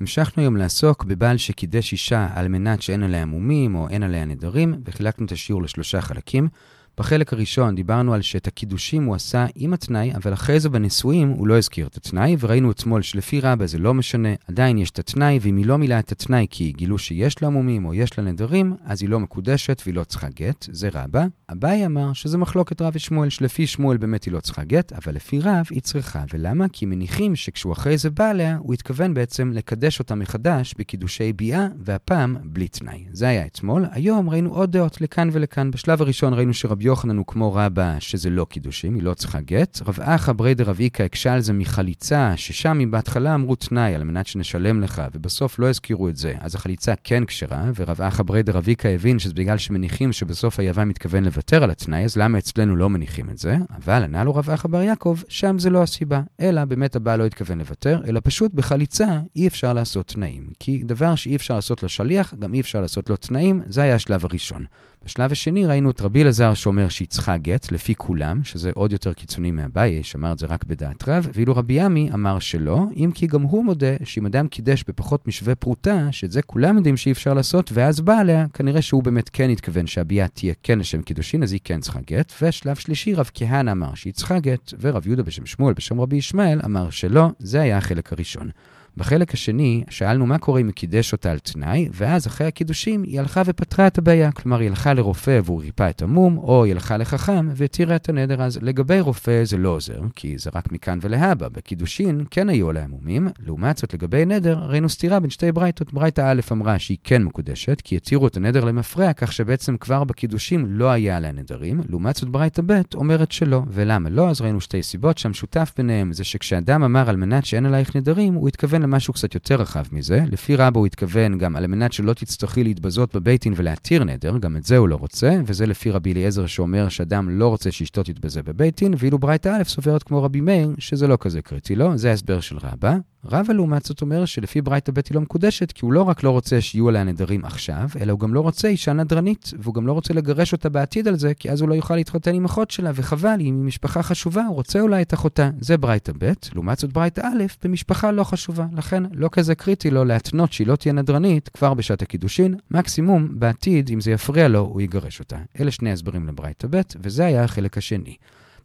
המשכנו 0.01 0.43
היום 0.43 0.57
לעסוק 0.57 1.05
בבעל 1.05 1.37
שקידש 1.37 1.93
אישה 1.93 2.29
על 2.35 2.49
מנת 2.49 2.83
שאין 2.83 3.03
עליה 3.03 3.25
מומים 3.25 3.75
או 3.75 3.89
אין 3.89 4.03
עליה 4.03 4.25
נדרים, 4.25 4.75
וחילקנו 4.85 5.27
את 5.27 5.33
השיעור 5.33 5.63
לשלושה 5.63 6.01
חלקים. 6.01 6.49
בחלק 6.99 7.33
הראשון 7.33 7.75
דיברנו 7.75 8.15
על 8.15 8.23
שאת 8.23 8.47
הקידושים 8.47 9.05
הוא 9.05 9.15
עשה 9.15 9.47
עם 9.55 9.75
התנאי, 9.75 10.15
אבל 10.15 10.33
אחרי 10.33 10.61
זה 10.61 10.69
בנישואים 10.69 11.29
הוא 11.29 11.47
לא 11.47 11.59
הזכיר 11.59 11.87
את 11.87 11.97
התנאי, 11.97 12.37
וראינו 12.41 12.71
אתמול 12.71 13.03
שלפי 13.03 13.41
רבה 13.41 13.67
זה 13.67 13.79
לא 13.79 13.95
משנה, 13.95 14.29
עדיין 14.49 14.79
יש 14.79 14.91
את 14.91 14.99
התנאי, 14.99 15.39
ואם 15.43 15.57
היא 15.57 15.67
לא 15.67 15.79
מילאה 15.79 15.99
את 15.99 16.13
התנאי 16.13 16.47
כי 16.51 16.73
גילו 16.73 16.99
שיש 16.99 17.43
לה 17.43 17.49
מומים 17.49 17.85
או 17.85 17.95
יש 17.95 18.19
לה 18.19 18.25
נדרים, 18.25 18.77
אז 18.85 19.03
היא 19.03 19.11
לא 19.11 19.21
מקודשת 19.21 19.83
והיא 19.85 19.95
לא 19.95 20.05
צריכה 20.05 20.29
גט, 20.29 20.67
זה 20.73 20.89
רבה. 20.95 21.25
אביי 21.53 21.87
אמר 21.87 22.13
שזה 22.13 22.39
מחלוקת 22.39 22.83
רב 22.83 22.93
ושמואל, 22.97 23.29
שלפי 23.29 23.67
שמואל 23.67 23.97
באמת 23.97 24.25
היא 24.25 24.33
לא 24.33 24.41
צריכה 24.41 24.65
גט, 24.65 24.93
אבל 24.93 25.15
לפי 25.15 25.41
רב 25.41 25.67
היא 25.71 25.81
צריכה. 25.83 26.25
ולמה? 26.33 26.69
כי 26.73 26.87
מניחים 26.87 27.37
שכשהוא 27.37 27.73
אחרי 27.73 27.99
זה 27.99 28.11
בא 28.11 28.31
עליה, 28.31 28.57
הוא 28.61 28.75
התכוון 28.75 29.15
בעצם 29.15 29.51
לקדש 29.53 29.99
אותה 29.99 30.15
מחדש 30.15 30.75
בקידושי 30.79 31.33
ביאה, 31.33 31.67
והפעם 31.79 32.37
בלי 32.45 32.69
תנאי. 32.69 33.05
זה 33.13 33.29
היה 33.29 33.47
אתמול. 33.47 33.85
היום 33.91 34.31
ראינו 34.31 34.55
עוד 34.55 34.73
דעות 34.73 35.01
לכאן 35.01 35.29
ולכאן. 35.33 35.71
בשלב 35.71 36.03
הראשון 36.03 36.35
ראינו 36.35 36.55
יוחנן 36.85 37.17
הוא 37.17 37.27
כמו 37.27 37.55
רבה 37.55 37.97
שזה 38.01 38.31
לא 38.31 38.47
קידושים, 38.51 38.95
היא 38.95 39.03
לא 39.03 39.15
צריכה 39.15 39.41
גט. 39.41 39.81
רב 39.87 39.99
אחא 40.01 40.33
ברי 40.33 40.55
דרב 40.55 40.81
איקה 40.81 41.05
הקשה 41.05 41.33
על 41.33 41.41
זה 41.41 41.53
מחליצה, 41.53 42.33
ששם 42.37 42.81
אם 42.83 42.91
בהתחלה 42.91 43.35
אמרו 43.35 43.55
תנאי 43.55 43.95
על 43.95 44.05
מנת 44.05 44.27
שנשלם 44.27 44.81
לך, 44.81 45.03
ובסוף 45.15 45.59
לא 45.59 45.69
הזכירו 45.69 46.09
את 46.09 46.17
זה, 46.17 46.35
אז 46.41 46.55
החליצה 46.55 46.95
כן 47.05 47.25
כשרה, 47.25 47.71
ורב 47.77 48.03
אחא 48.03 48.23
ברי 48.23 48.43
דרב 48.43 48.69
איקה 48.69 48.89
הבין 48.89 49.19
שזה 49.19 49.35
בגלל 49.35 49.59
שמניחים 49.59 50.13
שבסוף 50.13 50.61
היוון 50.61 50.89
מתכוון 50.89 51.25
לוותר 51.25 51.65
על 51.65 51.71
התנאי, 51.71 52.05
אז 52.05 52.17
למה 52.17 52.39
אצלנו 52.39 52.77
לא 52.77 52.91
מניחים 52.91 53.31
את 53.31 53.39
זה? 53.39 53.57
אבל 53.85 54.03
ענה 54.03 54.25
לו 54.25 54.35
רב 54.35 54.51
אחא 54.51 54.69
בר 54.69 54.83
יעקב, 54.83 55.17
שם 55.29 55.59
זה 55.59 55.71
לא 55.71 55.83
הסיבה, 55.83 56.23
אלא 56.41 56.65
באמת 56.65 56.97
הבעל 56.97 57.19
לא 57.19 57.27
התכוון 57.27 57.59
לוותר, 57.59 58.01
אלא 58.07 58.21
פשוט 58.25 58.55
בחליצה 58.55 59.21
אי 59.37 59.47
אפשר 59.47 59.73
לעשות 59.73 60.07
תנאים. 60.07 60.49
כי 60.61 60.83
דבר 60.85 61.15
שאי 61.15 61.37
אפשר 61.37 61.55
לעשות 61.55 61.83
לשליח, 61.83 62.35
גם 62.35 62.55
אי 62.55 62.61
אפשר 62.61 62.81
לעשות 62.81 63.11
לו 63.11 63.17
תנאים, 63.17 63.63
זה 63.67 63.83
היה 63.83 63.95
השלב 63.95 64.25
הראשון. 64.25 64.65
בשלב 65.05 65.33
השני 65.33 65.67
ראינו 65.67 65.91
את 65.91 66.01
רבי 66.01 66.23
אלעזר 66.23 66.55
שאומר 66.55 66.89
שהיא 66.89 67.09
צריכה 67.09 67.37
גט, 67.37 67.73
לפי 67.73 67.95
כולם, 67.95 68.45
שזה 68.45 68.71
עוד 68.75 68.93
יותר 68.93 69.13
קיצוני 69.13 69.51
מאביי, 69.51 70.03
שאמר 70.03 70.33
את 70.33 70.39
זה 70.39 70.47
רק 70.47 70.65
בדעת 70.65 71.09
רב, 71.09 71.29
ואילו 71.35 71.57
רבי 71.57 71.75
ימי 71.77 72.11
אמר 72.15 72.39
שלא, 72.39 72.85
אם 72.97 73.11
כי 73.15 73.27
גם 73.27 73.43
הוא 73.43 73.65
מודה 73.65 73.87
שאם 74.05 74.27
אדם 74.27 74.49
קידש 74.49 74.85
בפחות 74.89 75.29
משווה 75.29 75.55
פרוטה, 75.55 76.09
שאת 76.11 76.33
זה 76.33 76.43
כולם 76.43 76.77
יודעים 76.77 76.97
שאי 76.97 77.13
אפשר 77.13 77.35
לעשות, 77.35 77.71
ואז 77.75 78.01
בא 78.01 78.19
עליה, 78.19 78.47
כנראה 78.55 78.83
שהוא 78.83 79.03
באמת 79.03 79.31
כן 79.33 79.51
התכוון 79.51 79.87
שהביאה 79.87 80.29
תהיה 80.29 80.55
כן 80.63 80.79
לשם 80.79 81.03
קידושין, 81.03 81.43
אז 81.43 81.53
היא 81.53 81.61
כן 81.65 81.81
צריכה 81.81 82.01
גט. 82.07 82.33
ושלב 82.43 82.77
שלישי, 82.77 83.15
רב 83.15 83.31
כהנא 83.35 83.71
אמר 83.71 83.95
שהיא 83.95 84.13
צריכה 84.13 84.39
גט, 84.39 84.73
ורב 84.81 85.07
יהודה 85.07 85.23
בשם 85.23 85.47
שמואל 85.47 85.75
בשם 85.75 86.01
רבי 86.01 86.17
ישמעאל 86.17 86.61
אמר 86.65 86.91
שלא, 86.91 87.29
זה 87.39 87.61
היה 87.61 87.79
החלק 87.79 88.13
הראשון. 88.13 88.51
בחלק 88.97 89.35
השני, 89.35 89.85
שאלנו 89.91 90.27
מה 90.27 90.39
קורה 90.39 90.61
אם 90.61 90.67
היא 90.67 90.75
קידש 90.75 91.13
אותה 91.13 91.31
על 91.31 91.39
תנאי, 91.39 91.89
ואז 91.93 92.27
אחרי 92.27 92.47
הקידושים 92.47 93.03
היא 93.03 93.21
הלכה 93.21 93.43
ופתרה 93.47 93.87
את 93.87 93.99
הבעיה. 93.99 94.33
כלומר, 94.33 94.59
היא 94.61 94.69
הלכה 94.69 94.95
לרופא 94.95 95.41
והוא 95.45 95.61
ריפא 95.61 95.91
את 95.91 96.03
המום, 96.03 96.39
או 96.39 96.65
היא 96.65 96.73
הלכה 96.73 96.97
לחכם 96.97 97.49
והתירה 97.55 97.97
את 97.97 98.09
הנדר. 98.09 98.43
אז 98.43 98.59
לגבי 98.63 99.01
רופא 99.01 99.45
זה 99.45 99.57
לא 99.57 99.69
עוזר, 99.69 100.01
כי 100.17 100.39
זה 100.39 100.51
רק 100.55 100.73
מכאן 100.73 100.99
ולהבא. 101.03 101.49
בקידושין 101.49 102.25
כן 102.31 102.49
היו 102.49 102.71
עליה 102.71 102.87
מומים, 102.87 103.29
לעומת 103.47 103.77
זאת 103.77 103.95
לגבי 103.95 104.25
נדר, 104.25 104.59
ראינו 104.59 104.89
סתירה 104.89 105.21
בין 105.21 105.31
שתי 105.31 105.53
ברייתות. 105.53 105.93
ברייתה 105.93 106.31
א' 106.31 106.41
אמרה 106.53 106.79
שהיא 106.79 106.99
כן 107.05 107.23
מקודשת, 107.23 107.81
כי 107.81 107.97
התירו 107.97 108.27
את 108.27 108.37
הנדר 108.37 108.65
למפרע, 108.65 109.13
כך 109.13 109.33
שבעצם 109.33 109.77
כבר 109.77 110.05
בקידושים 110.05 110.67
לא 110.69 110.91
היה 110.91 111.17
עליה 111.17 111.33
נדרים. 111.33 111.81
לעומת 111.89 112.17
זאת 112.17 112.29
ברייתה 112.29 112.63
ב' 112.67 112.81
אומרת 112.95 113.33
שלא. 113.33 113.63
ולמה 113.69 114.11
לא? 114.11 114.31
אז 114.31 114.41
ראינו 114.41 114.61
שתי 114.61 114.83
סיבות 114.83 115.19
שהמשותף 115.19 115.73
ביניהם 115.77 116.13
זה 116.13 116.25
שכשאדם 116.25 116.83
אמר 116.83 117.09
על 117.09 117.17
מנת 117.17 117.45
שאין 117.45 117.67
עלייך 117.67 117.97
נדרים, 117.97 118.35
הוא 118.35 118.49
התכוון 118.49 118.84
למשהו 118.85 119.15
קצת 119.15 119.35
יותר 119.35 119.55
רחב 119.55 119.85
מזה. 119.93 120.25
לפי 120.33 120.57
רבו 120.57 120.79
הוא 120.79 120.87
התכוון 120.87 121.39
גם 121.39 121.57
על 121.57 121.67
מנת 121.67 121.93
שלא 121.93 122.13
תצטרכי 122.13 122.65
להתבזות 122.65 123.17
בבית 123.17 123.43
דין 123.43 123.53
ולהתיר 123.57 124.05
נדר, 124.05 124.39
גם 124.39 124.57
את 124.57 124.65
זה 124.65 124.77
הוא 124.77 124.89
לא 124.89 124.97
רוצה, 124.97 125.41
וזה 125.47 125.67
לפי 125.67 125.91
רבי 125.91 126.13
אליעזר 126.13 126.47
שאומר 126.47 126.89
שאדם 126.89 127.31
לא 127.31 127.49
רוצה 127.49 127.73
שאשתו 127.73 128.03
תתבזה 128.03 128.43
בבית 128.43 128.81
דין, 128.81 128.95
ואילו 128.99 129.19
ברייתא 129.19 129.49
א' 129.49 129.65
סוברת 129.65 130.03
כמו 130.03 130.23
רבי 130.23 130.41
מאיר, 130.41 130.75
שזה 130.79 131.07
לא 131.07 131.17
כזה 131.21 131.43
קריטי 131.43 131.75
לו, 131.75 131.99
זה 131.99 132.11
ההסבר 132.11 132.41
של 132.41 132.57
רבא. 132.63 132.97
רבא 133.27 133.53
לעומת 133.53 133.85
זאת 133.85 134.03
אומר 134.03 134.25
שלפי 134.25 134.63
ברייתא 134.63 134.93
ב' 134.93 134.97
היא 134.97 135.15
לא 135.15 135.21
מקודשת, 135.21 135.73
כי 135.73 135.85
הוא 135.85 135.93
לא 135.93 136.03
רק 136.03 136.23
לא 136.23 136.31
רוצה 136.31 136.61
שיהיו 136.61 136.89
עליה 136.89 137.05
נדרים 137.05 137.45
עכשיו, 137.45 137.89
אלא 138.01 138.13
הוא 138.13 138.21
גם 138.21 138.35
לא 138.35 138.41
רוצה 138.41 138.69
אישה 138.69 138.93
נדרנית, 138.93 139.51
והוא 139.59 139.75
גם 139.75 139.87
לא 139.87 139.93
רוצה 139.93 140.15
לגרש 140.15 140.53
אותה 140.53 140.69
בעתיד 140.69 141.09
על 141.09 141.17
זה, 141.17 141.35
כי 141.35 141.51
אז 141.51 141.61
הוא 141.61 141.69
לא 141.69 141.75
יוכל 141.75 141.97
להתחתן 141.97 142.35
עם 142.35 142.45
אחות 142.45 142.71
שלה, 142.71 142.91
וחבל, 142.95 143.37
אם 143.41 143.41
היא 143.41 143.53
משפחה 143.53 144.03
חשובה, 144.03 144.43
הוא 144.47 144.55
רוצה 144.55 144.81
אולי 144.81 145.03
את 145.03 145.15
אחותה. 145.15 145.51
זה 145.61 145.77
ברייתא 145.77 146.13
ב', 146.19 146.33
לעומת 146.55 146.79
זאת 146.79 146.93
ברייתא 146.93 147.21
א', 147.21 147.45
במשפחה 147.65 148.11
לא 148.11 148.25
חשובה. 148.25 148.67
לכן, 148.77 149.03
לא 149.13 149.29
כזה 149.33 149.55
קריטי 149.55 149.91
לו 149.91 150.05
להתנות 150.05 150.53
שהיא 150.53 150.67
לא 150.67 150.77
תהיה 150.77 150.93
נדרנית 150.93 151.49
כבר 151.49 151.75
בשעת 151.75 152.03
הקידושין, 152.03 152.55
מקסימום, 152.71 153.29
בעתיד, 153.31 153.91
אם 153.93 154.01
זה 154.01 154.11
יפריע 154.11 154.49
לו, 154.49 154.61
הוא 154.61 154.81
יגרש 154.81 155.21
אותה. 155.21 155.37
אלה 155.61 155.71
שני 155.71 155.93
הסברים 155.93 156.27
לברייתא 156.27 156.69
ב', 156.71 156.81
וזה 157.03 157.25
היה 157.25 157.45
החלק 157.45 157.79
השני. 157.79 158.17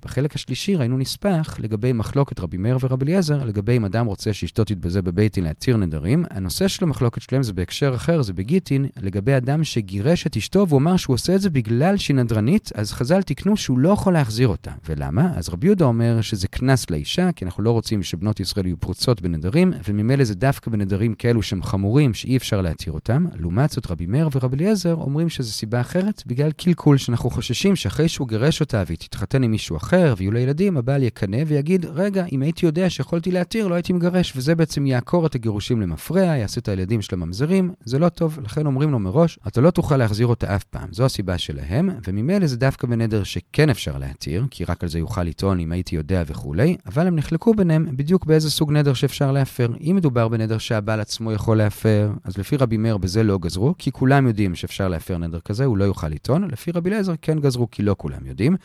בחלק 0.05 0.35
השלישי 0.35 0.75
ראינו 0.75 0.97
נספח 0.97 1.55
לגבי 1.59 1.93
מחלוקת 1.93 2.39
רבי 2.39 2.57
מאיר 2.57 2.77
ורבי 2.81 3.05
אליעזר, 3.05 3.43
לגבי 3.43 3.77
אם 3.77 3.85
אדם 3.85 4.05
רוצה 4.05 4.33
שאשתו 4.33 4.63
תתבזה 4.63 5.01
בבית 5.01 5.35
דין 5.35 5.43
להתיר 5.43 5.77
נדרים. 5.77 6.25
הנושא 6.29 6.67
של 6.67 6.85
המחלוקת 6.85 7.21
שלהם 7.21 7.43
זה 7.43 7.53
בהקשר 7.53 7.95
אחר, 7.95 8.21
זה 8.21 8.33
בגיטין, 8.33 8.85
לגבי 9.01 9.37
אדם 9.37 9.63
שגירש 9.63 10.27
את 10.27 10.37
אשתו 10.37 10.67
והוא 10.67 10.79
אמר 10.79 10.97
שהוא 10.97 11.13
עושה 11.13 11.35
את 11.35 11.41
זה 11.41 11.49
בגלל 11.49 11.97
שהיא 11.97 12.15
נדרנית, 12.15 12.71
אז 12.75 12.93
חז"ל 12.93 13.21
תיקנו 13.21 13.57
שהוא 13.57 13.79
לא 13.79 13.89
יכול 13.89 14.13
להחזיר 14.13 14.47
אותה. 14.47 14.71
ולמה? 14.89 15.31
אז 15.35 15.49
רבי 15.49 15.67
יהודה 15.67 15.85
אומר 15.85 16.21
שזה 16.21 16.47
קנס 16.47 16.89
לאישה, 16.89 17.31
כי 17.31 17.45
אנחנו 17.45 17.63
לא 17.63 17.71
רוצים 17.71 18.03
שבנות 18.03 18.39
ישראל 18.39 18.65
יהיו 18.65 18.77
פרוצות 18.77 19.21
בנדרים, 19.21 19.73
וממילא 19.87 20.23
זה 20.23 20.35
דווקא 20.35 20.71
בנדרים 20.71 21.13
כאלו 21.13 21.41
שהם 21.41 21.63
חמורים, 21.63 22.13
שאי 22.13 22.37
אפשר 22.37 22.61
להתיר 22.61 22.93
אותם. 22.93 23.25
לעומת 23.39 23.69
זאת 23.69 23.91
רבי 23.91 24.05
מאיר 24.05 24.29
ורבי 24.35 24.57
אליעזר 24.57 24.93
אומרים 24.93 25.29
שזו 25.29 25.51
סיבה 25.51 25.81
אחרת, 25.81 26.23
בגלל 26.25 26.51
קלקול, 26.51 26.97
שאנחנו 26.97 27.29
חוששים 27.29 27.75
שאחרי 27.75 28.09
שהוא 28.09 28.27
גירש 28.27 28.61
אותה 28.61 28.83
והיא 28.87 28.97
תתחתן 28.97 29.43
עם 29.43 29.51
מישהו 29.51 29.77
אחר 29.77 29.88
ויהיו 30.17 30.31
לה 30.31 30.39
ילדים, 30.39 30.77
הבעל 30.77 31.03
יקנא 31.03 31.43
ויגיד, 31.47 31.85
רגע, 31.85 32.25
אם 32.31 32.41
הייתי 32.41 32.65
יודע 32.65 32.89
שיכולתי 32.89 33.31
להתיר, 33.31 33.67
לא 33.67 33.75
הייתי 33.75 33.93
מגרש, 33.93 34.33
וזה 34.35 34.55
בעצם 34.55 34.85
יעקור 34.85 35.25
את 35.25 35.35
הגירושים 35.35 35.81
למפרע, 35.81 36.21
יעשה 36.21 36.59
את 36.61 36.67
הילדים 36.67 37.01
של 37.01 37.15
הממזרים, 37.15 37.73
זה 37.85 37.99
לא 37.99 38.09
טוב, 38.09 38.39
לכן 38.43 38.65
אומרים 38.65 38.91
לו 38.91 38.99
מראש, 38.99 39.39
אתה 39.47 39.61
לא 39.61 39.71
תוכל 39.71 39.97
להחזיר 39.97 40.27
אותה 40.27 40.55
אף 40.55 40.63
פעם, 40.63 40.87
זו 40.91 41.05
הסיבה 41.05 41.37
שלהם, 41.37 41.89
וממילא 42.07 42.47
זה 42.47 42.57
דווקא 42.57 42.87
בנדר 42.87 43.23
שכן 43.23 43.69
אפשר 43.69 43.97
להתיר, 43.97 44.45
כי 44.51 44.63
רק 44.63 44.83
על 44.83 44.89
זה 44.89 44.99
יוכל 44.99 45.23
לטעון 45.23 45.59
אם 45.59 45.71
הייתי 45.71 45.95
יודע 45.95 46.23
וכולי, 46.27 46.77
אבל 46.85 47.07
הם 47.07 47.15
נחלקו 47.15 47.53
ביניהם 47.53 47.87
בדיוק 47.95 48.25
באיזה 48.25 48.51
סוג 48.51 48.71
נדר 48.71 48.93
שאפשר 48.93 49.31
להפר. 49.31 49.67
אם 49.81 49.95
מדובר 49.95 50.27
בנדר 50.27 50.57
שהבעל 50.57 50.99
עצמו 50.99 51.31
יכול 51.31 51.57
להפר, 51.57 52.11
אז 52.23 52.37
לפי 52.37 52.57
רבי 52.57 52.77
מאיר 52.77 52.97
בזה 52.97 53.23
לא 53.23 53.37
גזרו, 53.37 53.75
כי 53.77 53.91
כולם 53.91 54.27
יודעים 54.27 54.55
שאפשר 54.55 54.87
להפר 54.87 55.17
נדר 55.17 55.39
כזה, 55.39 55.65
הוא 55.65 55.77
לא 55.77 55.83
יוכל 55.83 56.07
לטעון, 56.07 56.47
לפי 56.51 56.71
רבי 56.71 56.89
אליעזר 56.89 57.13
כן 57.21 57.39
גזרו, 57.39 57.71
כי 57.71 57.83
לא 57.83 57.95
כולם 57.97 58.25
יודעים. 58.25 58.55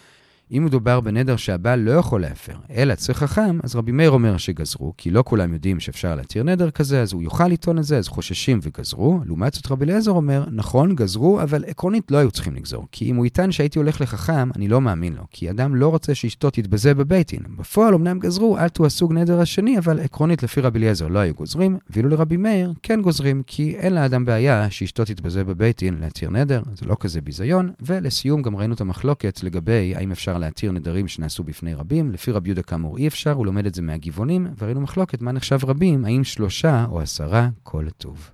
אם 0.52 0.64
מדובר 0.64 1.00
בנדר 1.00 1.36
שהבעל 1.36 1.80
לא 1.80 1.90
יכול 1.90 2.20
להפר, 2.20 2.52
אלא 2.70 2.94
צריך 2.94 3.18
חכם, 3.18 3.58
אז 3.62 3.76
רבי 3.76 3.92
מאיר 3.92 4.10
אומר 4.10 4.36
שגזרו, 4.36 4.92
כי 4.96 5.10
לא 5.10 5.22
כולם 5.26 5.52
יודעים 5.54 5.80
שאפשר 5.80 6.14
להתיר 6.14 6.42
נדר 6.42 6.70
כזה, 6.70 7.02
אז 7.02 7.12
הוא 7.12 7.22
יוכל 7.22 7.48
לטעון 7.48 7.78
את 7.78 7.84
זה, 7.84 7.98
אז 7.98 8.08
חוששים 8.08 8.58
וגזרו. 8.62 9.20
לעומת 9.26 9.54
זאת 9.54 9.70
רבי 9.70 9.84
אליעזר 9.84 10.10
אומר, 10.10 10.44
נכון, 10.50 10.94
גזרו, 10.94 11.42
אבל 11.42 11.64
עקרונית 11.66 12.10
לא 12.10 12.18
היו 12.18 12.30
צריכים 12.30 12.54
לגזור. 12.54 12.86
כי 12.92 13.10
אם 13.10 13.16
הוא 13.16 13.26
יטען 13.26 13.52
שהייתי 13.52 13.78
הולך 13.78 14.00
לחכם, 14.00 14.50
אני 14.56 14.68
לא 14.68 14.80
מאמין 14.80 15.12
לו, 15.12 15.22
כי 15.30 15.50
אדם 15.50 15.74
לא 15.74 15.88
רוצה 15.88 16.14
שאשתו 16.14 16.50
תתבזה 16.50 16.94
בבית 16.94 17.30
דין. 17.30 17.42
בפועל 17.56 17.94
אמנם 17.94 18.18
גזרו, 18.18 18.58
אל 18.58 18.68
תהיו 18.68 18.86
הסוג 18.86 19.12
נדר 19.12 19.40
השני, 19.40 19.78
אבל 19.78 20.00
עקרונית 20.00 20.42
לפי 20.42 20.60
רבי 20.60 20.78
אליעזר 20.78 21.08
לא 21.08 21.18
היו 21.18 21.34
גוזרים, 21.34 21.78
ואילו 21.90 22.08
לרבי 22.08 22.36
מאיר 22.36 22.72
כן 22.82 23.00
גוזרים, 23.02 23.42
כי 23.46 23.76
אין 23.76 23.94
לאדם 23.94 24.24
בעיה 24.24 24.70
שאשתו 24.70 25.04
תתבזה 25.04 25.44
בבית 25.44 25.78
דין 25.78 25.96
להתיר 26.00 26.30
נדר, 26.30 26.62
זה 26.74 26.86
לא 26.86 26.96
כזה 27.00 27.20
ביזיון. 27.20 27.72
ולסיום 27.80 28.42
גם 28.42 28.56
ראינו 28.56 28.74
את 28.74 28.80
המחלוקת 28.80 29.40
לגבי 29.42 29.94
האם 29.96 30.12
אפשר 30.12 30.33
להתיר 30.38 30.72
נדרים 30.72 31.08
שנעשו 31.08 31.44
בפני 31.44 31.74
רבים. 31.74 32.12
לפי 32.12 32.30
רבי 32.30 32.48
יהודה 32.48 32.62
כאמור 32.62 32.98
אי 32.98 33.08
אפשר, 33.08 33.32
הוא 33.32 33.46
לומד 33.46 33.66
את 33.66 33.74
זה 33.74 33.82
מהגבעונים, 33.82 34.46
וראינו 34.58 34.80
מחלוקת 34.80 35.22
מה 35.22 35.32
נחשב 35.32 35.58
רבים, 35.64 36.04
האם 36.04 36.24
שלושה 36.24 36.86
או 36.88 37.00
עשרה 37.00 37.48
כל 37.62 37.86
טוב. 37.98 38.30